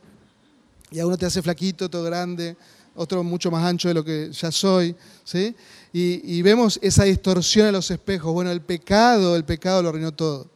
[0.91, 2.55] y a uno te hace flaquito, todo grande,
[2.95, 5.55] otro mucho más ancho de lo que ya soy, ¿sí?
[5.95, 8.33] Y, vemos esa distorsión en los espejos.
[8.33, 10.49] Bueno, el pecado, el pecado lo arruinó todo.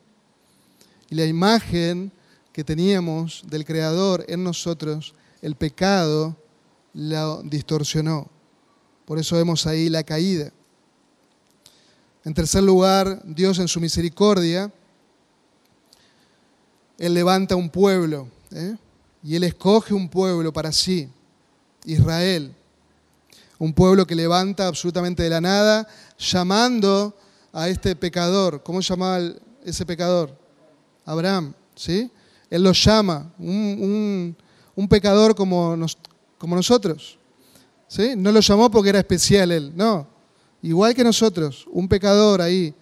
[1.11, 2.11] Y la imagen
[2.51, 6.35] que teníamos del Creador en nosotros, el pecado
[6.95, 8.31] lo distorsionó.
[9.05, 10.51] Por eso vemos ahí la caída.
[12.25, 14.73] En tercer lugar, Dios en su misericordia,
[16.97, 18.75] Él levanta un pueblo ¿eh?
[19.21, 21.07] y Él escoge un pueblo para sí,
[21.85, 22.55] Israel.
[23.59, 27.15] Un pueblo que levanta absolutamente de la nada, llamando
[27.51, 28.61] a este pecador.
[28.63, 29.19] ¿Cómo llamaba
[29.63, 30.37] ese pecador?
[31.05, 32.11] Abraham, ¿sí?
[32.49, 34.35] Él lo llama, un,
[34.89, 35.75] pecador como,
[36.37, 37.17] como nosotros.
[37.87, 38.13] ¿sí?
[38.15, 40.07] No lo llamó porque era especial él, no.
[40.61, 42.73] Igual que nosotros, un pecador ahí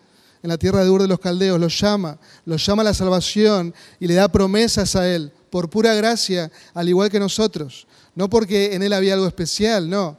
[0.41, 3.73] en la tierra de Ur de los Caldeos, lo llama, lo llama a la salvación
[3.99, 7.87] y le da promesas a él por pura gracia, al igual que nosotros.
[8.13, 10.17] No porque en él había algo especial, no.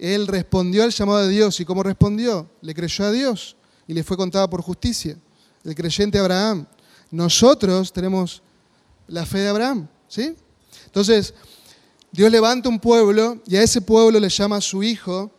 [0.00, 2.48] Él respondió al llamado de Dios y ¿cómo respondió?
[2.62, 3.54] Le creyó a Dios
[3.86, 5.14] y le fue contado por justicia.
[5.62, 6.66] El creyente Abraham.
[7.10, 8.42] Nosotros tenemos
[9.06, 10.34] la fe de Abraham, ¿sí?
[10.86, 11.34] Entonces,
[12.10, 15.30] Dios levanta un pueblo y a ese pueblo le llama su hijo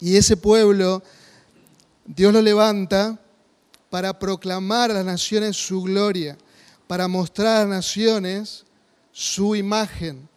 [0.00, 1.02] y ese pueblo
[2.06, 3.20] Dios lo levanta
[3.90, 6.38] para proclamar a las naciones su gloria,
[6.86, 8.64] para mostrar a las naciones
[9.12, 10.29] su imagen,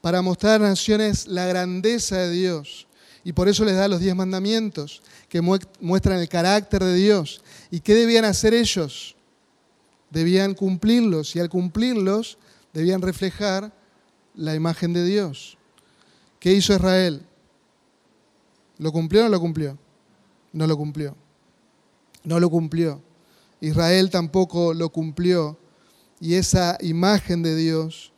[0.00, 2.86] para mostrar a naciones la grandeza de Dios.
[3.24, 7.42] Y por eso les da los diez mandamientos que muestran el carácter de Dios.
[7.70, 9.16] ¿Y qué debían hacer ellos?
[10.10, 12.38] Debían cumplirlos y al cumplirlos
[12.72, 13.72] debían reflejar
[14.34, 15.58] la imagen de Dios.
[16.38, 17.22] ¿Qué hizo Israel?
[18.78, 19.78] ¿Lo cumplió o no lo cumplió?
[20.52, 21.16] No lo cumplió.
[22.22, 23.02] No lo cumplió.
[23.60, 25.58] Israel tampoco lo cumplió.
[26.20, 28.12] Y esa imagen de Dios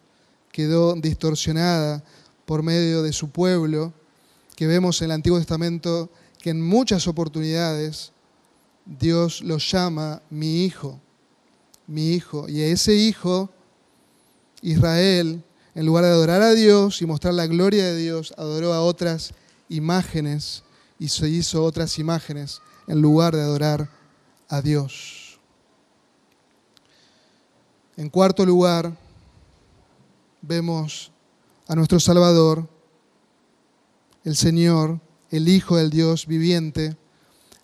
[0.58, 2.02] quedó distorsionada
[2.44, 3.92] por medio de su pueblo,
[4.56, 8.10] que vemos en el Antiguo Testamento que en muchas oportunidades
[8.84, 10.98] Dios lo llama mi hijo,
[11.86, 12.48] mi hijo.
[12.48, 13.50] Y a ese hijo,
[14.60, 15.44] Israel,
[15.76, 19.34] en lugar de adorar a Dios y mostrar la gloria de Dios, adoró a otras
[19.68, 20.64] imágenes
[20.98, 23.88] y se hizo otras imágenes en lugar de adorar
[24.48, 25.38] a Dios.
[27.96, 28.92] En cuarto lugar,
[30.42, 31.12] vemos
[31.66, 32.68] a nuestro Salvador,
[34.24, 36.96] el Señor, el Hijo del Dios viviente,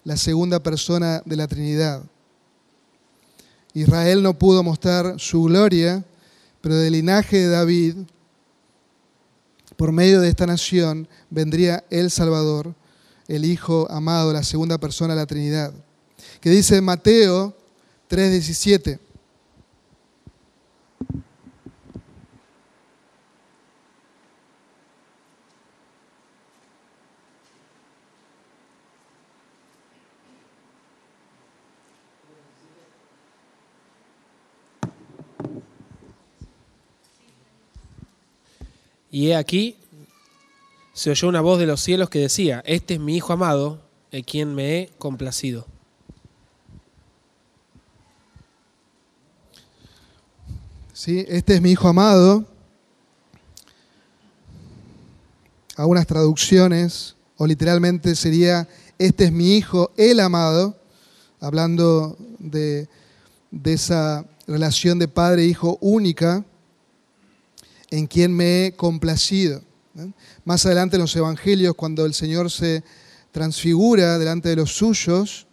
[0.04, 2.02] la segunda persona de la Trinidad.
[3.72, 6.04] Israel no pudo mostrar su gloria
[6.64, 7.94] pero del linaje de David,
[9.76, 12.74] por medio de esta nación, vendría el Salvador,
[13.28, 15.74] el Hijo amado, la segunda persona de la Trinidad.
[16.40, 17.54] Que dice Mateo
[18.08, 18.98] 3:17.
[39.14, 39.76] Y he aquí,
[40.92, 44.24] se oyó una voz de los cielos que decía, este es mi Hijo amado, en
[44.24, 45.68] quien me he complacido.
[50.92, 51.24] ¿Sí?
[51.28, 52.44] Este es mi Hijo amado.
[55.76, 58.66] Algunas traducciones, o literalmente sería,
[58.98, 60.76] este es mi Hijo, el amado,
[61.38, 62.88] hablando de,
[63.52, 66.44] de esa relación de padre e única,
[67.94, 69.62] en quien me he complacido.
[70.44, 72.82] Más adelante en los Evangelios, cuando el Señor se
[73.30, 75.46] transfigura delante de los suyos,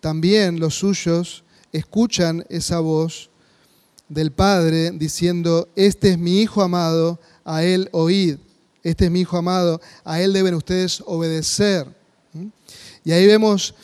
[0.00, 3.30] también los suyos escuchan esa voz
[4.08, 8.38] del Padre diciendo, este es mi Hijo amado, a Él oíd.
[8.82, 11.86] Este es mi Hijo amado, a Él deben ustedes obedecer.
[13.04, 13.76] Y ahí vemos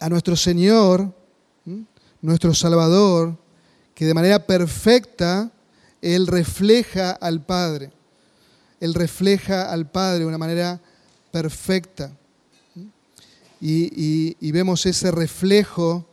[0.00, 1.12] a nuestro Señor,
[2.22, 3.36] nuestro Salvador,
[3.94, 5.52] que de manera perfecta
[6.14, 7.90] Él refleja al Padre.
[8.78, 10.80] Él refleja al Padre de una manera
[11.32, 12.16] perfecta.
[13.60, 16.06] Y, vemos ese reflejo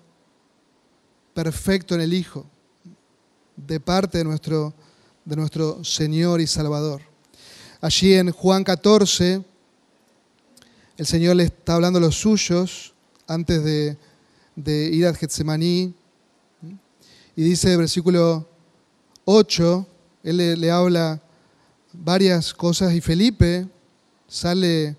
[1.36, 2.47] perfecto en el Hijo
[3.56, 4.73] de parte de nuestro,
[5.25, 7.03] de nuestro Señor y Salvador.
[7.79, 9.43] Allí en Juan 14,
[10.97, 12.95] el Señor le está hablando a los suyos
[13.27, 13.95] antes de,
[14.56, 15.93] de ir a Getsemaní.
[17.36, 18.53] Y dice, versículo
[19.26, 19.88] 8,
[20.24, 21.22] Él le, habla
[21.94, 23.68] varias cosas y Felipe
[24.28, 24.96] sale,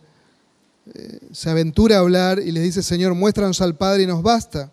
[0.94, 4.70] eh, se aventura a hablar y le dice, Señor, muéstranos al Padre y nos basta.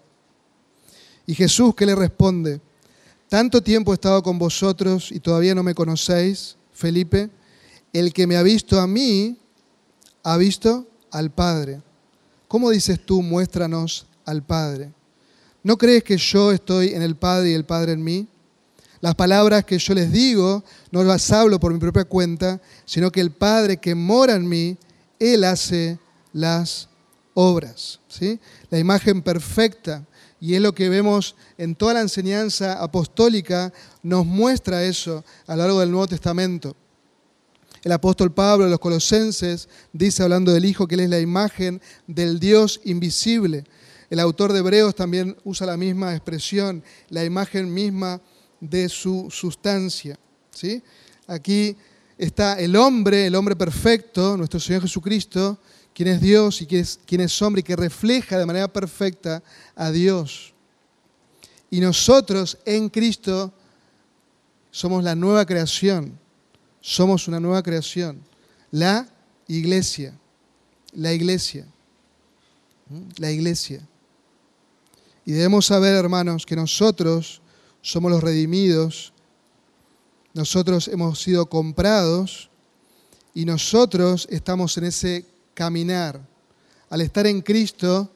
[1.26, 2.62] Y Jesús, ¿qué le responde?
[3.28, 7.30] Tanto tiempo he estado con vosotros y todavía no me conocéis, Felipe.
[7.94, 9.38] El que me ha visto a mí,
[10.24, 11.82] ha visto al Padre.
[12.48, 14.92] ¿Cómo dices tú, muéstranos al Padre?
[15.64, 18.28] ¿No crees que yo estoy en el Padre y el Padre en mí?
[19.02, 23.20] Las palabras que yo les digo no las hablo por mi propia cuenta, sino que
[23.20, 24.78] el Padre que mora en mí,
[25.20, 25.98] Él hace
[26.34, 26.88] las
[27.34, 28.00] obras.
[28.08, 28.40] ¿sí?
[28.70, 30.06] La imagen perfecta
[30.40, 35.62] y es lo que vemos en toda la enseñanza apostólica, nos muestra eso a lo
[35.64, 36.76] largo del Nuevo Testamento.
[37.84, 41.80] El apóstol Pablo de los Colosenses dice, hablando del Hijo, que Él es la imagen
[42.08, 43.66] del Dios invisible.
[44.10, 48.20] El autor de Hebreos también usa la misma expresión, la imagen misma
[48.62, 50.18] de su sustancia.
[50.52, 50.82] ¿sí?
[51.28, 51.76] Aquí
[52.18, 55.60] está el hombre, el hombre perfecto, nuestro Señor Jesucristo,
[55.94, 59.44] quien es Dios y quien es, quien es hombre y que refleja de manera perfecta
[59.76, 60.54] a Dios.
[61.70, 63.52] Y nosotros en Cristo
[64.70, 66.18] somos la nueva creación,
[66.80, 68.22] somos una nueva creación,
[68.72, 69.08] la
[69.48, 70.14] iglesia,
[70.94, 71.66] la iglesia,
[73.18, 73.82] la iglesia.
[75.26, 77.41] Y debemos saber, hermanos, que nosotros
[77.82, 79.14] somos los redimidos,
[80.34, 82.50] nosotros hemos sido comprados
[83.34, 86.22] y nosotros estamos en ese caminar.
[86.90, 88.12] Al estar en Cristo,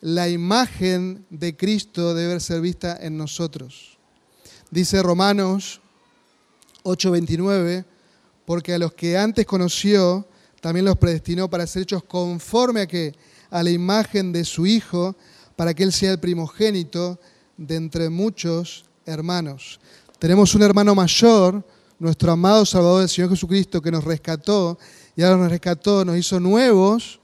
[0.00, 3.98] la imagen de Cristo debe ser vista en nosotros.
[4.70, 5.80] Dice Romanos
[6.84, 7.84] 8:29,
[8.44, 10.28] porque a los que antes conoció,
[10.60, 13.14] también los predestinó para ser hechos conforme a que
[13.50, 15.16] a la imagen de su Hijo,
[15.56, 17.18] para que Él sea el primogénito
[17.56, 19.80] de entre muchos hermanos.
[20.18, 21.64] Tenemos un hermano mayor,
[21.98, 24.78] nuestro amado Salvador el Señor Jesucristo, que nos rescató
[25.16, 27.20] y ahora nos rescató, nos hizo nuevos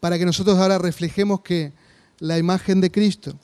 [0.00, 1.72] para que nosotros ahora reflejemos que
[2.18, 3.34] la imagen de Cristo,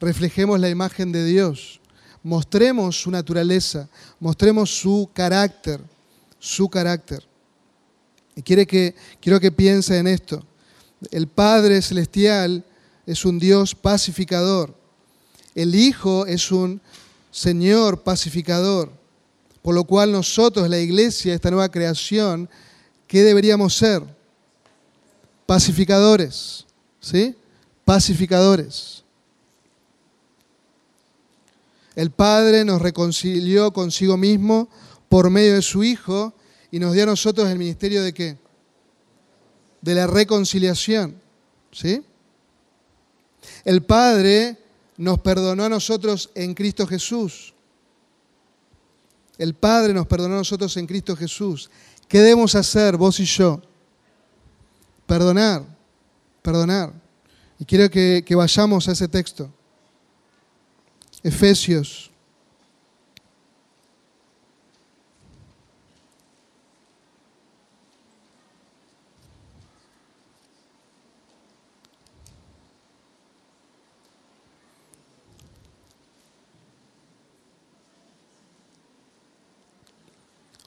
[0.00, 1.80] reflejemos la imagen de Dios,
[2.22, 5.80] mostremos su naturaleza, mostremos su carácter,
[6.38, 7.24] su carácter.
[8.34, 10.44] Y quiere que, quiero que piense en esto.
[11.10, 12.64] El Padre Celestial
[13.06, 14.74] es un Dios pacificador.
[15.54, 16.80] El Hijo es un
[17.32, 18.92] Señor pacificador.
[19.62, 22.48] Por lo cual nosotros, la iglesia, esta nueva creación,
[23.08, 24.02] ¿qué deberíamos ser?
[25.46, 26.66] Pacificadores,
[27.00, 27.34] ¿sí?
[27.84, 29.02] Pacificadores.
[31.94, 34.68] El Padre nos reconcilió consigo mismo
[35.08, 36.32] por medio de su Hijo
[36.70, 38.38] y nos dio a nosotros el ministerio de qué?
[39.80, 41.20] De la reconciliación,
[41.70, 42.02] ¿sí?
[43.64, 44.61] El Padre
[44.96, 47.54] nos perdonó a nosotros en Cristo Jesús.
[49.38, 51.70] El Padre nos perdonó a nosotros en Cristo Jesús.
[52.06, 53.60] ¿Qué debemos hacer vos y yo?
[55.06, 55.64] Perdonar,
[56.42, 56.92] perdonar.
[57.58, 59.52] Y quiero que, que vayamos a ese texto.
[61.22, 62.11] Efesios.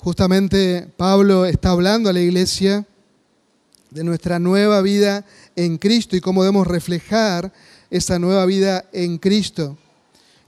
[0.06, 2.86] Justamente Pablo está hablando a la iglesia
[3.90, 5.26] de nuestra nueva vida
[5.56, 7.52] en Cristo y cómo debemos reflejar
[7.90, 9.76] esa nueva vida en Cristo.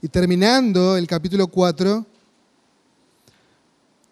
[0.00, 2.06] Y terminando el capítulo 4,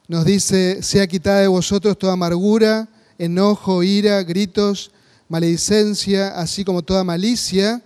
[0.09, 4.91] nos dice, sea quitada de vosotros toda amargura, enojo, ira, gritos,
[5.29, 7.85] maledicencia, así como toda malicia.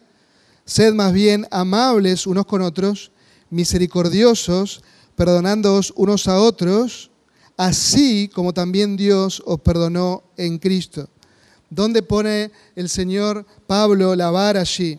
[0.64, 3.12] Sed más bien amables unos con otros,
[3.50, 4.82] misericordiosos,
[5.14, 7.09] perdonándoos unos a otros,
[7.60, 11.10] así como también Dios os perdonó en Cristo.
[11.68, 14.98] ¿Dónde pone el Señor Pablo la vara allí?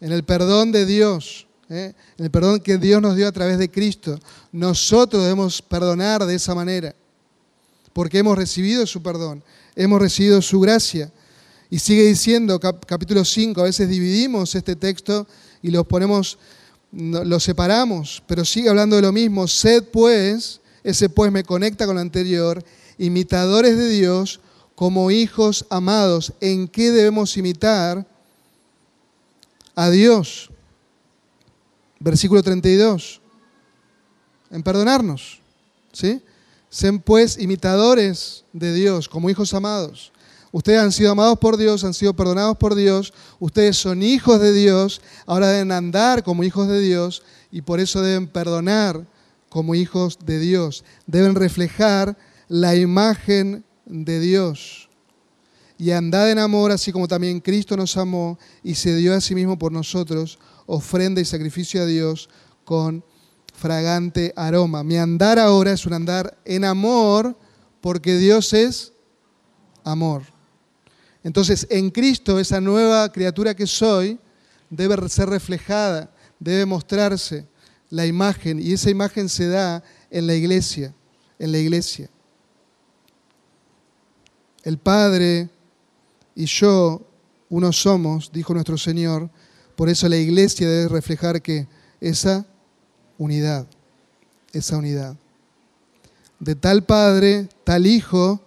[0.00, 1.92] En el perdón de Dios, ¿eh?
[2.16, 4.20] en el perdón que Dios nos dio a través de Cristo.
[4.52, 6.94] Nosotros debemos perdonar de esa manera,
[7.92, 9.42] porque hemos recibido su perdón,
[9.74, 11.12] hemos recibido su gracia.
[11.70, 15.26] Y sigue diciendo, capítulo 5, a veces dividimos este texto
[15.60, 16.38] y los ponemos,
[16.92, 19.48] lo separamos, pero sigue hablando de lo mismo.
[19.48, 22.62] Sed pues, ese pues me conecta con lo anterior,
[22.98, 24.40] imitadores de Dios
[24.74, 26.34] como hijos amados.
[26.40, 28.06] ¿En qué debemos imitar
[29.74, 30.50] a Dios?
[31.98, 33.20] Versículo 32.
[34.50, 35.40] En perdonarnos.
[35.92, 36.22] ¿sí?
[36.68, 40.12] Sean pues imitadores de Dios como hijos amados.
[40.52, 44.52] Ustedes han sido amados por Dios, han sido perdonados por Dios, ustedes son hijos de
[44.52, 49.04] Dios, ahora deben andar como hijos de Dios y por eso deben perdonar
[49.54, 50.84] como hijos de Dios.
[51.06, 54.88] Deben reflejar la imagen de Dios.
[55.78, 59.32] Y andad en amor, así como también Cristo nos amó y se dio a sí
[59.32, 62.28] mismo por nosotros, ofrenda y sacrificio a Dios
[62.64, 63.04] con
[63.54, 64.82] fragante aroma.
[64.82, 67.38] Mi andar ahora es un andar en amor
[67.80, 68.92] porque Dios es
[69.84, 70.22] amor.
[71.22, 74.18] Entonces, en Cristo, esa nueva criatura que soy
[74.68, 77.46] debe ser reflejada, debe mostrarse
[77.94, 80.92] la imagen y esa imagen se da en la iglesia,
[81.38, 82.10] en la iglesia.
[84.64, 85.48] El Padre
[86.34, 87.06] y yo,
[87.48, 89.30] uno somos, dijo nuestro Señor,
[89.76, 91.68] por eso la iglesia debe reflejar que
[92.00, 92.44] esa
[93.16, 93.64] unidad,
[94.52, 95.16] esa unidad.
[96.40, 98.40] De tal Padre, tal Hijo,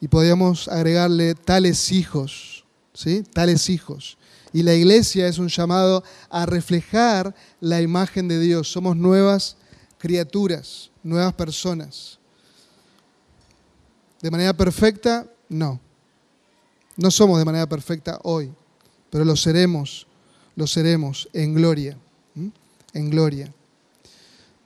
[0.00, 3.22] y podríamos agregarle tales hijos, ¿sí?
[3.32, 4.18] Tales hijos.
[4.52, 8.70] Y la iglesia es un llamado a reflejar la imagen de Dios.
[8.70, 9.56] Somos nuevas
[9.98, 12.18] criaturas, nuevas personas.
[14.20, 15.80] De manera perfecta, no.
[16.96, 18.52] No somos de manera perfecta hoy,
[19.10, 20.06] pero lo seremos,
[20.54, 21.96] lo seremos en gloria,
[22.92, 23.52] en gloria.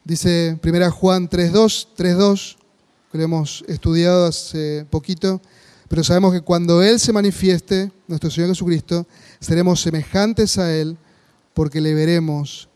[0.05, 2.57] Dice 1 Juan 3.2, 3.2,
[3.11, 5.41] que lo hemos estudiado hace poquito,
[5.89, 9.07] pero sabemos que cuando Él se manifieste, nuestro Señor Jesucristo,
[9.41, 10.97] seremos semejantes a Él
[11.55, 12.68] porque le veremos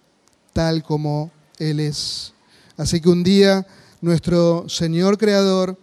[0.52, 2.34] tal como Él es.
[2.76, 3.66] Así que un día
[4.00, 5.78] nuestro Señor Creador,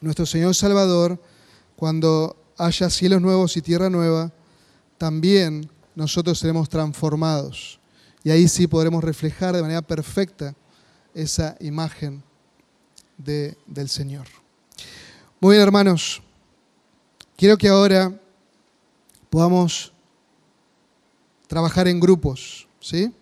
[0.00, 1.22] nuestro Señor Salvador,
[1.76, 4.32] cuando haya cielos nuevos y tierra nueva,
[4.98, 7.80] también nosotros seremos transformados.
[8.22, 10.54] Y ahí sí podremos reflejar de manera perfecta
[11.14, 12.22] esa imagen
[13.16, 14.26] de, del Señor.
[15.40, 16.22] Muy bien, hermanos.
[17.36, 18.20] Quiero que ahora
[19.30, 19.92] podamos
[21.46, 23.12] trabajar en grupos, ¿sí?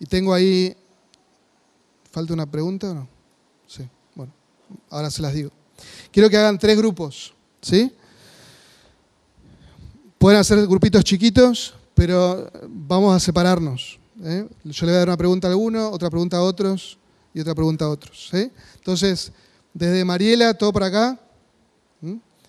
[0.00, 0.76] Y tengo ahí
[2.14, 3.08] ¿Falta una pregunta o no?
[3.66, 3.82] Sí,
[4.14, 4.32] bueno,
[4.88, 5.50] ahora se las digo.
[6.12, 7.92] Quiero que hagan tres grupos, ¿sí?
[10.16, 13.98] Pueden hacer grupitos chiquitos, pero vamos a separarnos.
[14.22, 14.46] ¿eh?
[14.62, 16.98] Yo le voy a dar una pregunta a uno, otra pregunta a otros
[17.34, 18.28] y otra pregunta a otros.
[18.30, 18.48] ¿sí?
[18.76, 19.32] Entonces,
[19.72, 21.18] desde Mariela, todo por acá,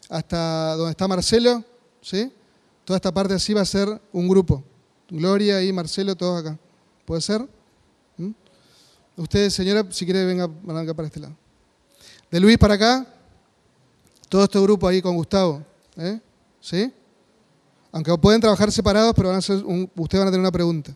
[0.09, 1.63] hasta donde está Marcelo,
[2.01, 2.31] ¿sí?
[2.85, 4.63] toda esta parte así va a ser un grupo.
[5.09, 6.57] Gloria y Marcelo, todos acá.
[7.05, 7.47] ¿Puede ser?
[9.17, 11.35] Ustedes, señora, si quiere, venga, acá para este lado.
[12.29, 13.07] De Luis para acá,
[14.27, 15.63] todo este grupo ahí con Gustavo.
[15.95, 16.19] ¿eh?
[16.59, 16.91] ¿Sí?
[17.91, 20.91] Aunque pueden trabajar separados, pero ustedes van a tener una pregunta.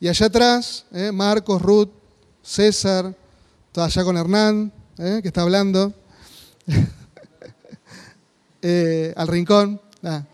[0.00, 1.12] Y allá atrás, ¿eh?
[1.12, 1.90] Marcos, Ruth,
[2.42, 3.14] César,
[3.74, 5.20] allá con Hernán, ¿eh?
[5.22, 5.92] que está hablando.
[8.62, 9.80] al rincón.
[10.02, 10.26] Van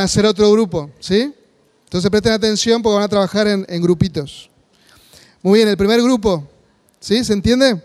[0.00, 1.32] a hacer otro grupo, ¿sí?
[1.84, 4.50] Entonces presten atención porque van a trabajar en grupitos.
[5.42, 6.46] Muy bien, el primer grupo,
[7.00, 7.24] ¿sí?
[7.24, 7.82] ¿Se entiende?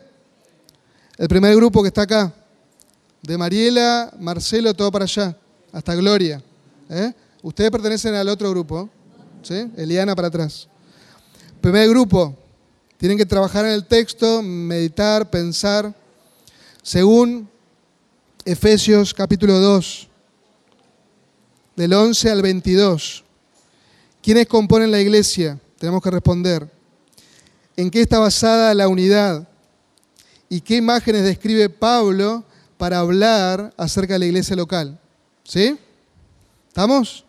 [1.17, 2.33] El primer grupo que está acá,
[3.21, 5.37] de Mariela, Marcelo, todo para allá,
[5.71, 6.41] hasta Gloria.
[6.89, 7.13] ¿eh?
[7.41, 8.89] Ustedes pertenecen al otro grupo,
[9.43, 9.71] ¿sí?
[9.77, 10.67] Eliana para atrás.
[11.61, 12.35] Primer grupo,
[12.97, 15.93] tienen que trabajar en el texto, meditar, pensar,
[16.81, 17.47] según
[18.45, 20.07] Efesios capítulo 2,
[21.75, 23.23] del 11 al 22.
[24.21, 25.59] ¿Quiénes componen la iglesia?
[25.83, 26.71] tenemos que responder.
[27.75, 29.45] ¿En qué está basada la unidad?
[30.47, 32.45] ¿Y qué imágenes describe Pablo
[32.77, 34.97] para hablar acerca de la iglesia local?
[35.43, 35.77] ¿Sí?
[36.69, 37.25] ¿Estamos?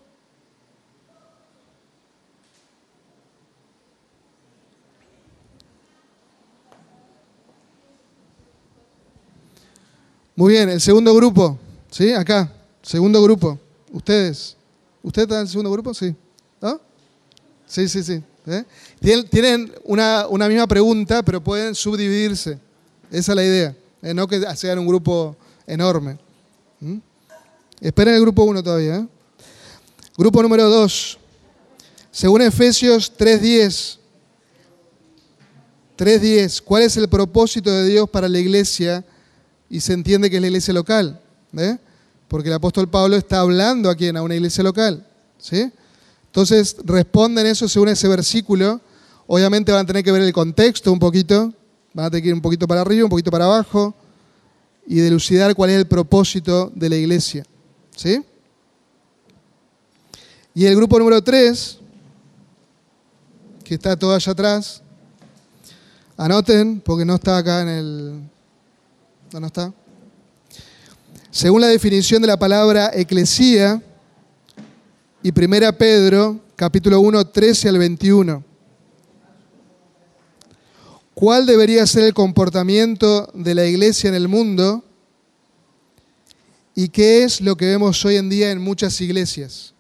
[10.37, 11.57] Muy bien, el segundo grupo,
[11.93, 12.12] ¿sí?
[12.12, 13.57] Acá, segundo grupo.
[13.93, 14.57] Ustedes.
[15.01, 15.95] ¿Ustedes están en el segundo grupo?
[15.95, 16.12] Sí.
[16.61, 16.80] ¿No?
[17.66, 18.20] Sí, sí, sí.
[18.47, 18.64] ¿eh?
[19.30, 22.59] Tienen una, misma pregunta, pero pueden subdividirse.
[23.12, 23.76] Esa es la idea.
[24.03, 24.12] ¿eh?
[24.12, 25.37] No que sean un grupo
[25.68, 26.18] enorme.
[26.80, 26.97] ¿Mm?
[27.80, 28.97] Esperen el grupo 1 todavía.
[28.97, 29.07] ¿eh?
[30.16, 31.18] Grupo número 2.
[32.11, 33.99] Según Efesios 3.10.
[35.97, 36.61] 3.10.
[36.64, 39.05] ¿Cuál es el propósito de Dios para la iglesia?
[39.75, 41.20] Y se entiende que es la iglesia local,
[41.57, 41.77] ¿eh?
[42.29, 45.05] porque el apóstol Pablo está hablando aquí en una iglesia local.
[45.37, 45.68] ¿sí?
[46.27, 48.81] Entonces responden eso según ese versículo.
[49.27, 51.53] Obviamente van a tener que ver el contexto un poquito,
[51.93, 53.93] van a tener que ir un poquito para arriba, un poquito para abajo
[54.87, 57.45] y delucidar cuál es el propósito de la iglesia.
[57.97, 58.22] ¿sí?
[60.55, 61.79] Y el grupo número 3,
[63.64, 64.83] que está todo allá atrás,
[66.16, 68.34] anoten, porque no está acá en el,
[69.35, 69.74] ¿Dónde está?
[71.32, 73.82] Según la definición de la palabra eclesía
[75.24, 78.45] y primera Pedro, capítulo 1, 13 al 21.
[81.14, 84.85] ¿Cuál debería ser el comportamiento de la iglesia en el mundo?
[86.76, 89.74] ¿Y qué es lo que vemos hoy en día en muchas iglesias?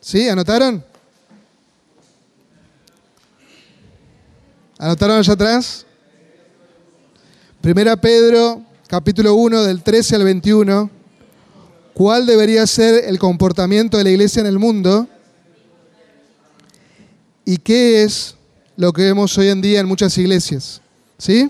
[0.00, 0.30] ¿Sí?
[0.30, 0.82] ¿Anotaron?
[4.78, 5.84] ¿Anotaron allá atrás?
[7.62, 10.90] Primera Pedro, capítulo 1, del 13 al 21.
[11.94, 15.06] ¿Cuál debería ser el comportamiento de la iglesia en el mundo?
[17.44, 18.34] ¿Y qué es
[18.76, 20.80] lo que vemos hoy en día en muchas iglesias?
[21.18, 21.48] ¿Sí?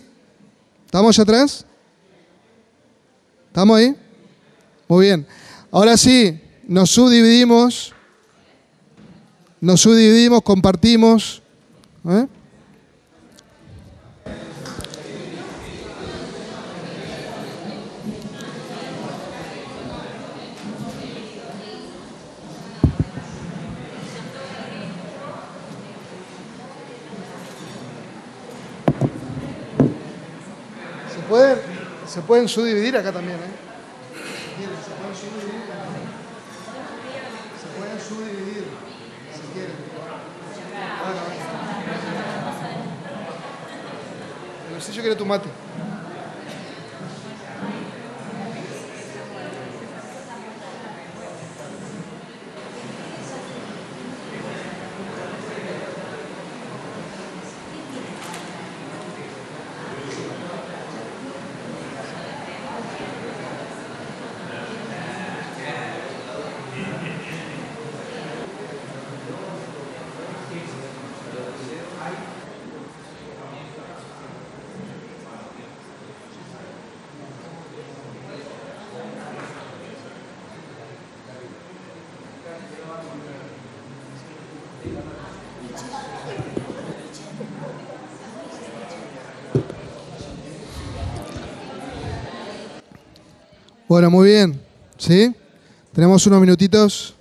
[0.85, 1.65] ¿Estamos allá atrás?
[3.47, 3.97] ¿Estamos ahí?
[4.89, 5.27] Muy bien.
[5.71, 6.39] Ahora sí,
[6.69, 7.95] nos subdividimos,
[9.63, 11.41] nos subdividimos, compartimos.
[12.07, 12.27] ¿eh?
[32.23, 33.41] Se pueden subdividir acá también, ¿eh?
[33.43, 35.63] Se pueden subdividir.
[37.61, 38.65] Se pueden subdividir,
[39.35, 39.75] si quieren.
[41.03, 41.21] Bueno,
[44.69, 45.49] El ejercicio quiere tu mate.
[93.93, 94.59] Bueno, muy bien.
[94.97, 95.35] ¿Sí?
[95.93, 97.15] Tenemos unos minutitos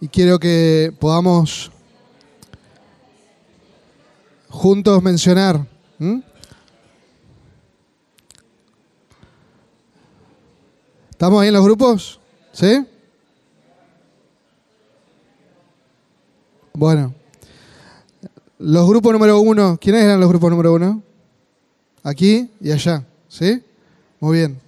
[0.00, 1.72] y quiero que podamos
[4.48, 5.66] juntos mencionar.
[11.10, 12.20] ¿Estamos ahí en los grupos?
[12.52, 12.86] ¿Sí?
[16.74, 17.12] Bueno.
[18.60, 21.02] Los grupos número uno, ¿quiénes eran los grupos número uno?
[22.04, 23.60] Aquí y allá, ¿sí?
[24.20, 24.67] Muy bien.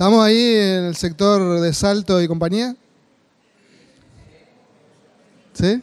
[0.00, 2.74] ¿Estamos ahí en el sector de Salto y compañía?
[5.52, 5.82] ¿Sí?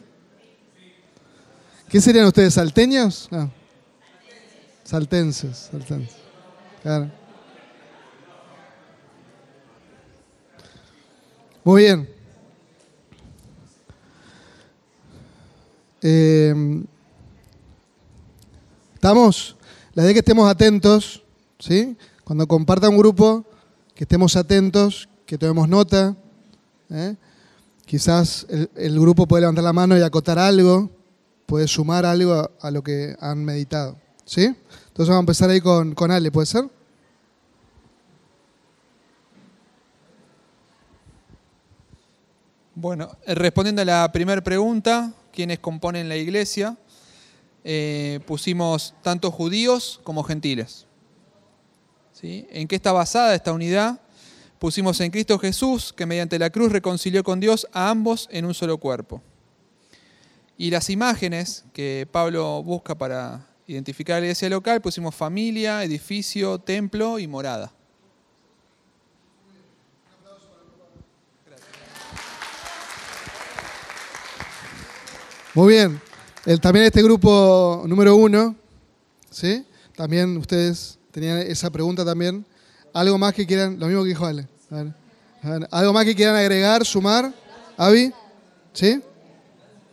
[1.88, 2.54] ¿Qué serían ustedes?
[2.54, 3.28] ¿Salteños?
[3.30, 3.48] No.
[4.82, 6.16] Saltenses, saltenses.
[6.82, 7.12] Claro.
[11.62, 12.08] Muy bien.
[16.02, 16.82] Eh,
[18.94, 19.56] ¿Estamos?
[19.94, 21.22] La idea es que estemos atentos,
[21.60, 21.96] ¿sí?
[22.24, 23.46] Cuando comparta un grupo,
[23.98, 26.14] que estemos atentos, que tomemos nota.
[26.88, 27.16] ¿eh?
[27.84, 28.46] Quizás
[28.76, 30.88] el, grupo puede levantar la mano y acotar algo,
[31.46, 33.96] puede sumar algo a, lo que han meditado.
[34.24, 34.44] ¿sí?
[34.44, 36.70] Entonces vamos a empezar ahí con, con Ale, ¿puede ser?
[42.76, 46.76] Bueno, eh, respondiendo a la primera pregunta, ¿quiénes componen la iglesia?
[47.64, 50.87] eh, pusimos tanto judíos como gentiles.
[52.20, 52.48] ¿Sí?
[52.50, 54.00] ¿En qué está basada esta unidad?
[54.58, 58.54] Pusimos en Cristo Jesús, que mediante la cruz reconcilió con Dios a ambos en un
[58.54, 59.22] solo cuerpo.
[60.56, 67.20] Y las imágenes que Pablo busca para identificar la iglesia local, pusimos familia, edificio, templo
[67.20, 67.72] y morada.
[75.54, 76.00] Muy bien.
[76.44, 78.56] El, también este grupo número uno,
[79.30, 79.64] ¿sí?
[79.94, 82.44] También ustedes tenían esa pregunta también.
[82.92, 83.78] ¿Algo más que quieran?
[83.78, 84.46] Lo mismo que dijo Ale.
[85.70, 87.32] ¿Algo más que quieran agregar, sumar?
[87.76, 88.12] ¿Avi?
[88.72, 89.02] ¿Sí?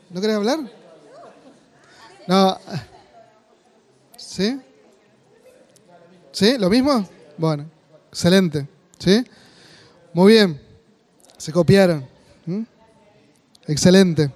[0.09, 0.59] ¿No querés hablar?
[2.27, 2.57] No.
[4.17, 4.59] ¿Sí?
[6.31, 6.57] ¿Sí?
[6.57, 7.07] ¿Lo mismo?
[7.37, 7.65] Bueno,
[8.09, 8.67] excelente.
[8.99, 9.25] ¿Sí?
[10.13, 10.61] Muy bien.
[11.37, 12.07] Se copiaron.
[12.45, 12.61] ¿Mm?
[13.67, 14.31] Excelente.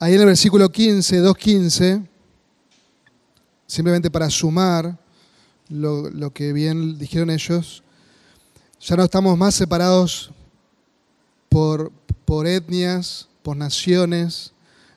[0.00, 2.06] Ahí en el versículo 15, 2.15,
[3.66, 4.96] simplemente para sumar
[5.68, 7.82] lo, que bien dijeron ellos,
[8.80, 10.30] ya no estamos más separados
[11.48, 11.90] por,
[12.46, 14.52] etnias, por naciones,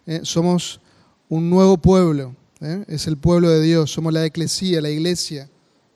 [0.06, 0.20] ¿eh?
[0.22, 0.80] somos
[1.30, 2.86] un nuevo pueblo, ¿eh?
[2.88, 5.50] es el pueblo de Dios, somos la eclesía, la iglesia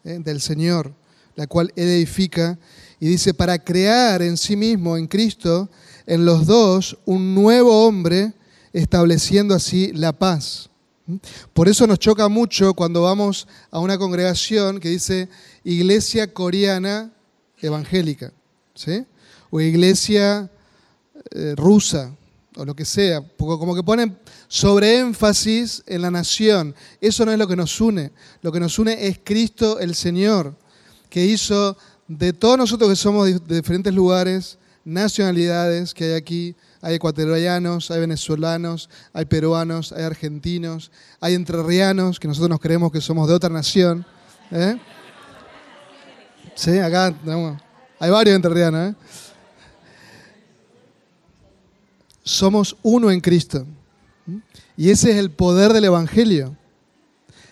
[0.03, 0.17] ¿eh?
[0.17, 0.91] del Señor,
[1.35, 2.57] la cual edifica
[2.99, 5.69] y dice, para crear en sí mismo, en Cristo,
[6.07, 8.33] en los dos, un nuevo hombre,
[8.75, 10.69] estableciendo así la paz.
[11.53, 15.29] Por eso nos choca mucho cuando vamos a una congregación que dice
[15.63, 17.13] Iglesia Coreana
[17.61, 18.33] Evangélica,
[18.73, 19.05] ¿sí?
[19.49, 20.51] o Iglesia
[21.31, 22.13] eh, rusa,
[22.57, 24.17] o lo que sea, como que ponen
[24.49, 26.75] sobreénfasis en la nación.
[26.99, 28.11] Eso no es lo que nos une.
[28.41, 30.53] Lo que nos une es Cristo el Señor,
[31.09, 31.77] que hizo
[32.09, 36.55] de todos nosotros que somos de diferentes lugares, nacionalidades que hay aquí,
[36.85, 43.01] hay ecuatorianos, hay venezolanos, hay peruanos, hay argentinos, hay entrerrianos, que nosotros nos creemos que
[43.01, 44.05] somos de otra nación.
[44.51, 44.77] ¿eh?
[46.53, 47.11] Sí, acá
[47.97, 48.91] hay varios entrerrianos.
[48.91, 48.95] ¿eh?
[52.21, 53.65] Somos uno en Cristo.
[54.77, 56.55] Y ese es el poder del Evangelio.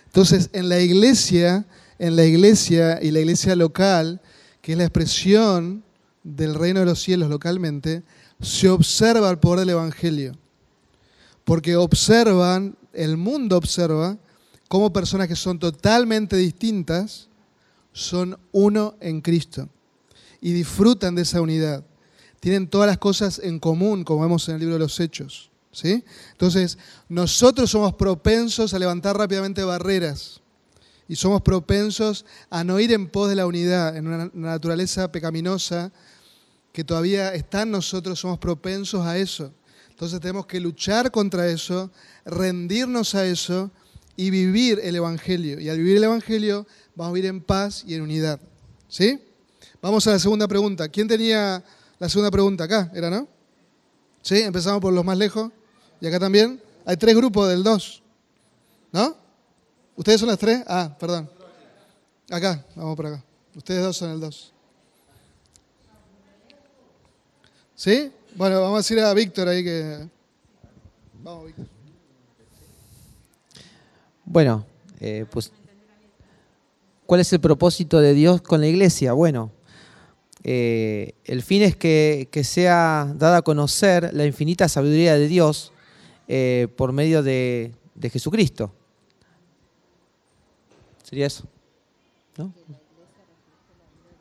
[0.06, 1.66] Entonces, en la iglesia,
[1.98, 4.22] en la iglesia y la iglesia local,
[4.62, 5.84] que es la expresión
[6.22, 8.04] del reino de los cielos localmente,
[8.44, 10.38] se observa el poder del Evangelio.
[11.44, 14.18] Porque observan, el mundo observa,
[14.68, 17.30] cómo personas que son totalmente distintas
[17.92, 19.70] son uno en Cristo.
[20.42, 21.84] Y disfrutan de esa unidad.
[22.40, 25.50] Tienen todas las cosas en común, como vemos en el libro de los Hechos.
[25.72, 26.04] ¿sí?
[26.32, 26.78] Entonces,
[27.08, 30.42] nosotros somos propensos a levantar rápidamente barreras.
[31.08, 35.92] Y somos propensos a no ir en pos de la unidad, en una naturaleza pecaminosa
[36.74, 39.54] que todavía está en nosotros, somos propensos a eso.
[39.90, 41.92] Entonces tenemos que luchar contra eso,
[42.26, 43.72] rendirnos a eso
[44.18, 45.60] y vivir el Evangelio.
[45.60, 46.66] Y al vivir el Evangelio
[46.96, 48.40] vamos a vivir en paz y en unidad.
[48.90, 49.22] ¿Sí?
[49.82, 50.90] Vamos a la segunda pregunta.
[50.90, 51.64] ¿Quién tenía
[52.00, 52.64] la segunda pregunta?
[52.64, 53.28] Acá, ¿era no?
[54.24, 54.42] ¿Sí?
[54.42, 55.52] Empezamos por los más lejos.
[56.02, 56.60] ¿Y acá también?
[56.86, 58.02] Hay tres grupos del dos.
[58.92, 59.16] ¿No?
[59.96, 60.64] ¿Ustedes son las tres?
[60.68, 61.30] Ah, perdón.
[62.32, 63.24] Acá, vamos por acá.
[63.56, 64.53] Ustedes dos son el dos.
[67.76, 68.12] ¿Sí?
[68.36, 70.08] Bueno, vamos a decir a Víctor ahí que...
[71.22, 71.66] Vamos, Víctor.
[74.26, 74.66] Bueno,
[75.00, 75.52] eh, pues,
[77.06, 79.14] ¿cuál es el propósito de Dios con la iglesia?
[79.14, 79.52] Bueno,
[80.44, 85.72] eh, el fin es que, que sea dada a conocer la infinita sabiduría de Dios
[86.28, 88.74] eh, por medio de, de Jesucristo.
[91.04, 91.44] Sería eso.
[92.38, 92.54] ¿no?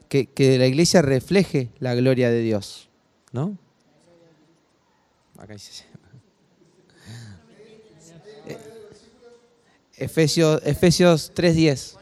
[0.08, 2.88] Que, que la iglesia refleje la gloria de Dios.
[3.32, 3.56] ¿No?
[5.38, 5.84] Acá dice.
[8.46, 8.58] Eh,
[9.96, 11.98] Efesios, Efesios 3.10.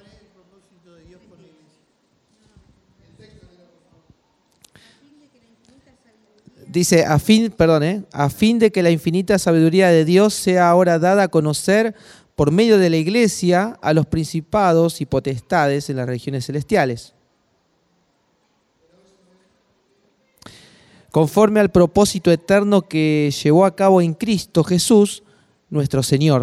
[6.66, 10.70] Dice, a fin, perdón, eh, a fin de que la infinita sabiduría de Dios sea
[10.70, 11.96] ahora dada a conocer
[12.36, 17.12] por medio de la iglesia a los principados y potestades en las regiones celestiales.
[21.10, 25.22] Conforme al propósito eterno que llevó a cabo en Cristo Jesús,
[25.68, 26.42] nuestro Señor.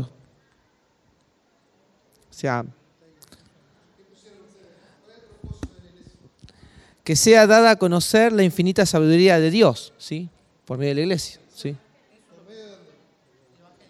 [2.30, 2.66] O sea,
[7.04, 10.30] que sea dada a conocer la infinita sabiduría de Dios, ¿sí?
[10.66, 11.76] Por medio de la iglesia, ¿sí?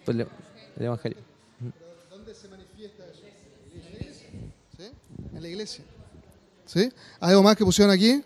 [0.06, 0.28] Por el,
[0.78, 1.18] el Evangelio.
[4.78, 4.92] ¿Sí?
[5.34, 5.84] En la iglesia.
[6.68, 6.92] ¿Sí?
[7.20, 8.24] ¿Algo más que pusieron aquí?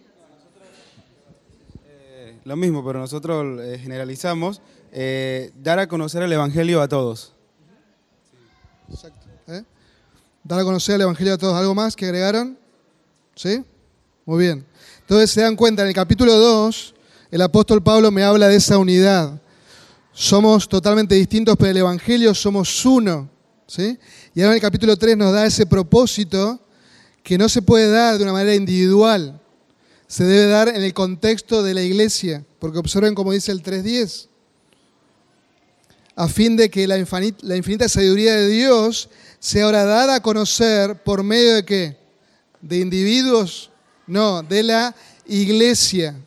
[2.44, 4.62] Lo mismo, pero nosotros eh, generalizamos,
[4.92, 7.34] eh, dar a conocer el Evangelio a todos.
[8.90, 9.28] Exacto.
[9.48, 9.64] ¿eh?
[10.44, 11.56] Dar a conocer el Evangelio a todos.
[11.56, 12.58] ¿Algo más que agregaron?
[13.36, 13.64] ¿Sí?
[14.26, 14.66] Muy bien.
[15.02, 16.96] Entonces se dan cuenta, en el capítulo 2,
[17.32, 19.40] el apóstol Pablo me habla de esa unidad.
[20.14, 23.30] Somos totalmente distintos, pero el Evangelio somos uno.
[23.68, 23.98] ¿sí?
[24.34, 26.60] Y ahora en el capítulo 3 nos da ese propósito
[27.24, 29.41] que no se puede dar de una manera individual.
[30.12, 34.28] Se debe dar en el contexto de la iglesia, porque observen como dice el 3.10
[36.18, 39.08] a fin de que la infinita, la infinita sabiduría de Dios
[39.40, 41.98] sea ahora dada a conocer por medio de qué?
[42.60, 43.70] ¿De individuos?
[44.06, 44.94] No, de la
[45.28, 46.20] iglesia,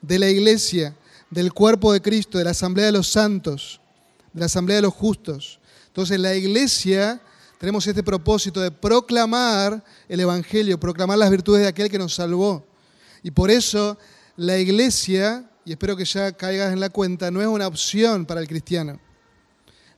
[0.00, 0.94] de la iglesia,
[1.28, 3.80] del cuerpo de Cristo, de la asamblea de los santos,
[4.32, 5.58] de la asamblea de los justos.
[5.88, 7.20] Entonces la iglesia
[7.58, 12.71] tenemos este propósito de proclamar el Evangelio, proclamar las virtudes de aquel que nos salvó.
[13.22, 13.98] Y por eso
[14.36, 18.40] la iglesia, y espero que ya caigas en la cuenta, no es una opción para
[18.40, 18.98] el cristiano.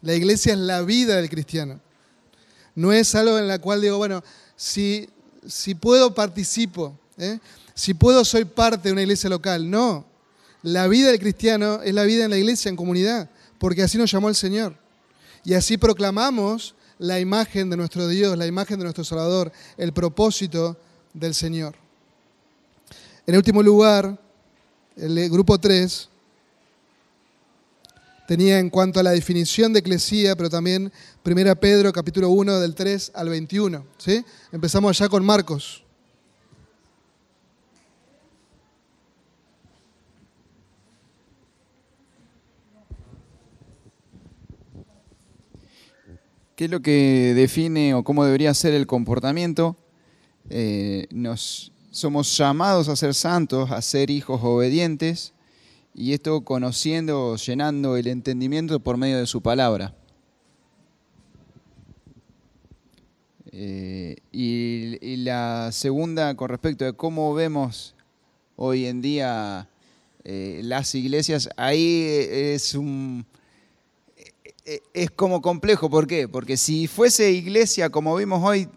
[0.03, 1.81] La iglesia es la vida del cristiano.
[2.75, 4.23] No es algo en la cual digo, bueno,
[4.57, 5.09] si,
[5.47, 7.39] si puedo participo, ¿eh?
[7.75, 9.71] si puedo soy parte de una iglesia local.
[9.71, 10.05] No,
[10.63, 14.11] la vida del cristiano es la vida en la iglesia, en comunidad, porque así nos
[14.11, 14.77] llamó el Señor.
[15.45, 20.79] Y así proclamamos la imagen de nuestro Dios, la imagen de nuestro Salvador, el propósito
[21.13, 21.84] del Señor.
[23.27, 24.19] En último lugar,
[24.97, 26.11] el grupo 3
[28.29, 30.93] tenía en cuanto a la definición de eclesía, pero también
[31.25, 33.87] 1 Pedro capítulo 1 del 3 al 21.
[33.97, 34.23] ¿sí?
[34.53, 35.83] Empezamos allá con Marcos.
[46.57, 49.77] ¿Qué es lo que define o cómo debería ser el comportamiento?
[50.51, 55.33] Eh, nos, somos llamados a ser santos, a ser hijos obedientes,
[55.95, 59.95] y esto conociendo, llenando el entendimiento por medio de su palabra.
[63.53, 67.95] Eh, y, la segunda con respecto de cómo vemos
[68.57, 69.69] hoy en día
[70.25, 73.25] eh, las iglesias, ahí es un
[74.93, 76.27] es como complejo, ¿por qué?
[76.27, 78.69] Porque si fuese iglesia como vimos hoy,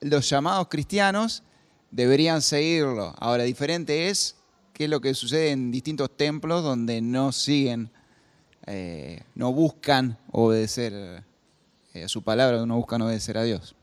[0.00, 1.42] los llamados cristianos
[1.90, 3.14] deberían seguirlo.
[3.18, 4.36] Ahora, diferente es
[4.72, 7.90] qué es lo que sucede en distintos templos donde no siguen,
[8.66, 11.24] eh, no buscan obedecer
[11.94, 13.74] eh, a su palabra, no buscan obedecer a Dios.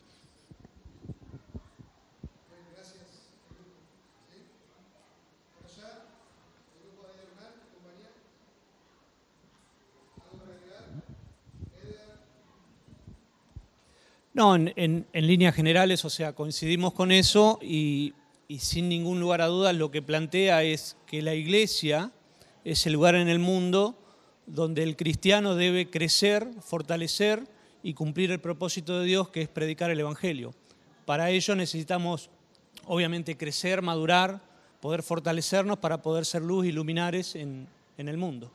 [14.36, 18.14] No, en, en, líneas generales, o sea, coincidimos con eso y
[18.48, 22.12] y sin ningún lugar a dudas lo que plantea es que la iglesia
[22.64, 23.98] es el lugar en el mundo
[24.46, 27.48] donde el cristiano debe crecer, fortalecer
[27.82, 30.54] y cumplir el propósito de Dios que es predicar el Evangelio.
[31.06, 32.30] Para ello necesitamos
[32.86, 34.42] obviamente crecer, madurar,
[34.80, 37.68] poder fortalecernos para poder ser luz y luminares en,
[37.98, 38.52] en el mundo.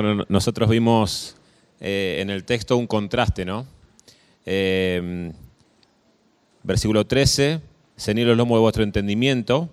[0.00, 1.34] Bueno, nosotros vimos
[1.80, 3.66] eh, en el texto un contraste, ¿no?
[4.46, 5.32] Eh,
[6.62, 7.60] versículo 13,
[7.96, 9.68] cenid los lomos de vuestro entendimiento.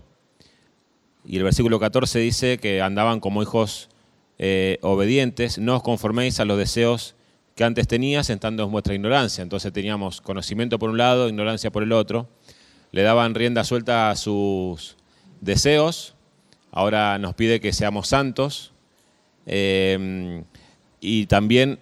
[1.25, 3.89] Y el versículo 14 dice que andaban como hijos
[4.39, 7.13] eh, obedientes, no os conforméis a los deseos
[7.53, 9.43] que antes tenías, estando en vuestra ignorancia.
[9.43, 12.27] Entonces teníamos conocimiento por un lado, ignorancia por el otro.
[12.91, 14.97] Le daban rienda suelta a sus
[15.39, 16.15] deseos.
[16.71, 18.73] Ahora nos pide que seamos santos,
[19.45, 20.43] Em,
[20.99, 21.79] y también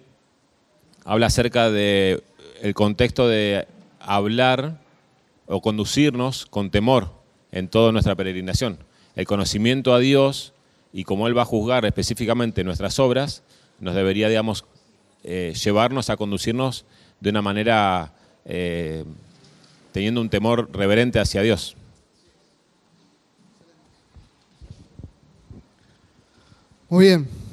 [1.04, 2.22] habla acerca del
[2.62, 3.66] el contexto de
[4.00, 4.80] hablar
[5.46, 7.10] o conducirnos con temor
[7.52, 8.78] en toda nuestra peregrinación.
[9.14, 10.52] El conocimiento a Dios
[10.92, 13.42] y cómo Él va a juzgar específicamente nuestras obras,
[13.80, 14.64] nos debería, digamos,
[15.24, 16.84] eh, llevarnos a conducirnos
[17.20, 18.12] de una manera
[18.44, 19.04] eh,
[19.92, 21.76] teniendo un temor reverente hacia Dios.
[26.88, 27.43] Muy bien.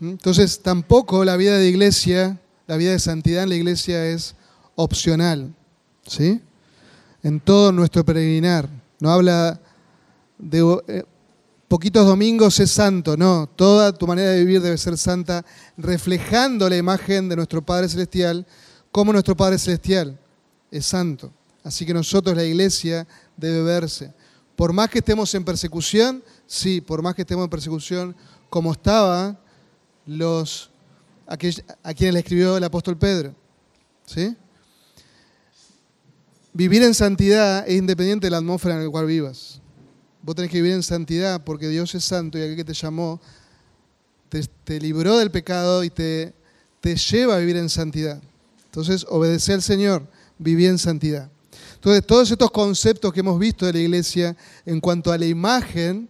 [0.00, 4.34] Entonces tampoco la vida de iglesia, la vida de santidad en la iglesia es
[4.74, 5.54] opcional,
[6.06, 6.40] ¿sí?
[7.22, 8.68] En todo nuestro peregrinar.
[9.00, 9.60] No habla
[10.38, 11.04] de eh,
[11.68, 13.48] poquitos domingos es santo, no.
[13.56, 15.44] Toda tu manera de vivir debe ser santa,
[15.76, 18.46] reflejando la imagen de nuestro Padre Celestial,
[18.90, 20.18] como nuestro Padre Celestial
[20.70, 21.32] es santo.
[21.62, 24.12] Así que nosotros, la iglesia, debe verse.
[24.54, 28.16] Por más que estemos en persecución, sí, por más que estemos en persecución,
[28.50, 29.40] como estaba
[30.06, 30.70] los
[31.26, 33.34] a, que, a quien le escribió el apóstol Pedro.
[34.06, 34.36] ¿Sí?
[36.52, 39.60] Vivir en santidad es independiente de la atmósfera en la cual vivas.
[40.22, 43.20] Vos tenés que vivir en santidad porque Dios es santo y aquel que te llamó
[44.28, 46.34] te, te libró del pecado y te,
[46.80, 48.22] te lleva a vivir en santidad.
[48.66, 50.06] Entonces, obedece al Señor,
[50.38, 51.30] vivir en santidad.
[51.74, 54.36] Entonces, todos estos conceptos que hemos visto de la iglesia
[54.66, 56.08] en cuanto a la imagen,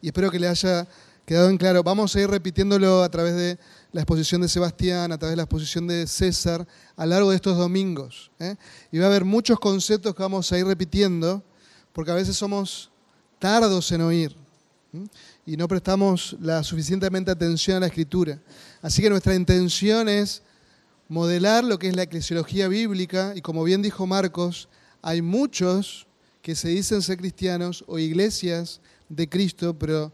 [0.00, 0.86] y espero que le haya
[1.28, 3.58] quedado en claro, vamos a ir repitiéndolo a través de
[3.92, 6.66] la exposición de Sebastián, a través de la exposición de César,
[6.96, 8.30] a lo largo de estos domingos.
[8.38, 8.56] ¿eh?
[8.90, 11.42] Y va a haber muchos conceptos que vamos a ir repitiendo,
[11.92, 12.90] porque a veces somos
[13.38, 14.34] tardos en oír
[15.44, 18.40] y no prestamos la suficientemente atención a la escritura.
[18.80, 20.40] Así que nuestra intención es
[21.10, 24.70] modelar lo que es la eclesiología bíblica y como bien dijo Marcos,
[25.02, 26.06] hay muchos
[26.40, 30.10] que se dicen ser cristianos o iglesias de Cristo, pero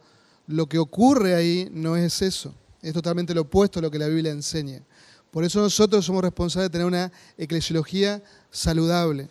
[0.47, 4.09] lo que ocurre ahí no es eso, es totalmente lo opuesto a lo que la
[4.09, 4.83] Biblia enseña.
[5.31, 9.29] Por eso nosotros somos responsables de tener una eclesiología saludable.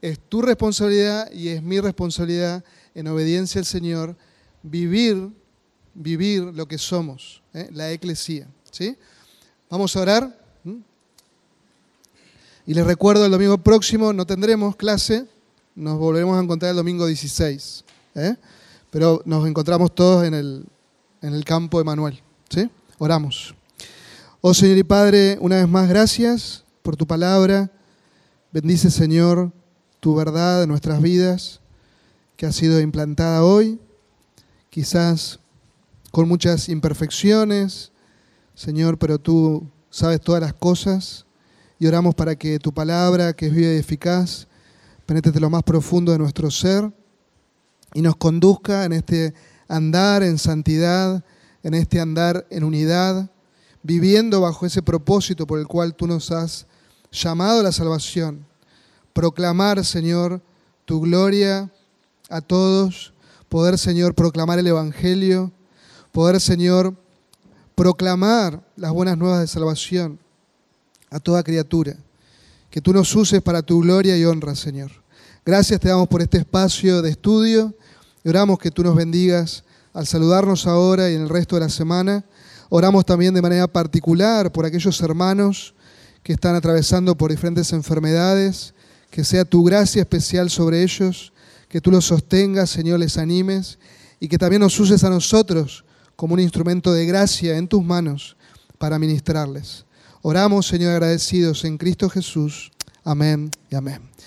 [0.00, 4.16] Es tu responsabilidad y es mi responsabilidad en obediencia al Señor
[4.62, 5.30] vivir,
[5.94, 7.68] vivir lo que somos, ¿eh?
[7.72, 8.46] la eclesía.
[8.70, 8.96] ¿sí?
[9.68, 10.40] Vamos a orar.
[12.66, 15.26] Y les recuerdo, el domingo próximo no tendremos clase,
[15.74, 17.84] nos volveremos a encontrar el domingo 16.
[18.14, 18.36] ¿eh?
[18.90, 20.66] Pero nos encontramos todos en el,
[21.22, 22.20] en el campo de Manuel.
[22.48, 22.68] ¿sí?
[22.98, 23.54] Oramos.
[24.40, 27.70] Oh Señor y Padre, una vez más gracias por tu palabra.
[28.52, 29.52] Bendice, Señor,
[30.00, 31.60] tu verdad en nuestras vidas,
[32.36, 33.78] que ha sido implantada hoy,
[34.70, 35.38] quizás
[36.10, 37.92] con muchas imperfecciones,
[38.54, 41.26] Señor, pero tú sabes todas las cosas
[41.78, 44.48] y oramos para que tu palabra, que es viva y eficaz,
[45.06, 46.90] penetre lo más profundo de nuestro ser
[47.94, 49.34] y nos conduzca en este
[49.68, 51.24] andar en santidad,
[51.62, 53.30] en este andar en unidad,
[53.82, 56.66] viviendo bajo ese propósito por el cual tú nos has
[57.12, 58.46] llamado a la salvación.
[59.12, 60.40] Proclamar, Señor,
[60.84, 61.70] tu gloria
[62.28, 63.12] a todos,
[63.48, 65.52] poder, Señor, proclamar el Evangelio,
[66.12, 66.94] poder, Señor,
[67.74, 70.18] proclamar las buenas nuevas de salvación
[71.10, 71.96] a toda criatura.
[72.70, 74.99] Que tú nos uses para tu gloria y honra, Señor.
[75.44, 77.74] Gracias te damos por este espacio de estudio
[78.24, 82.24] oramos que tú nos bendigas al saludarnos ahora y en el resto de la semana.
[82.68, 85.74] Oramos también de manera particular por aquellos hermanos
[86.22, 88.74] que están atravesando por diferentes enfermedades,
[89.10, 91.32] que sea tu gracia especial sobre ellos,
[91.68, 93.78] que tú los sostengas, Señor, les animes
[94.20, 95.84] y que también nos uses a nosotros
[96.14, 98.36] como un instrumento de gracia en tus manos
[98.78, 99.86] para ministrarles.
[100.22, 102.70] Oramos, Señor, agradecidos en Cristo Jesús.
[103.02, 104.09] Amén y amén.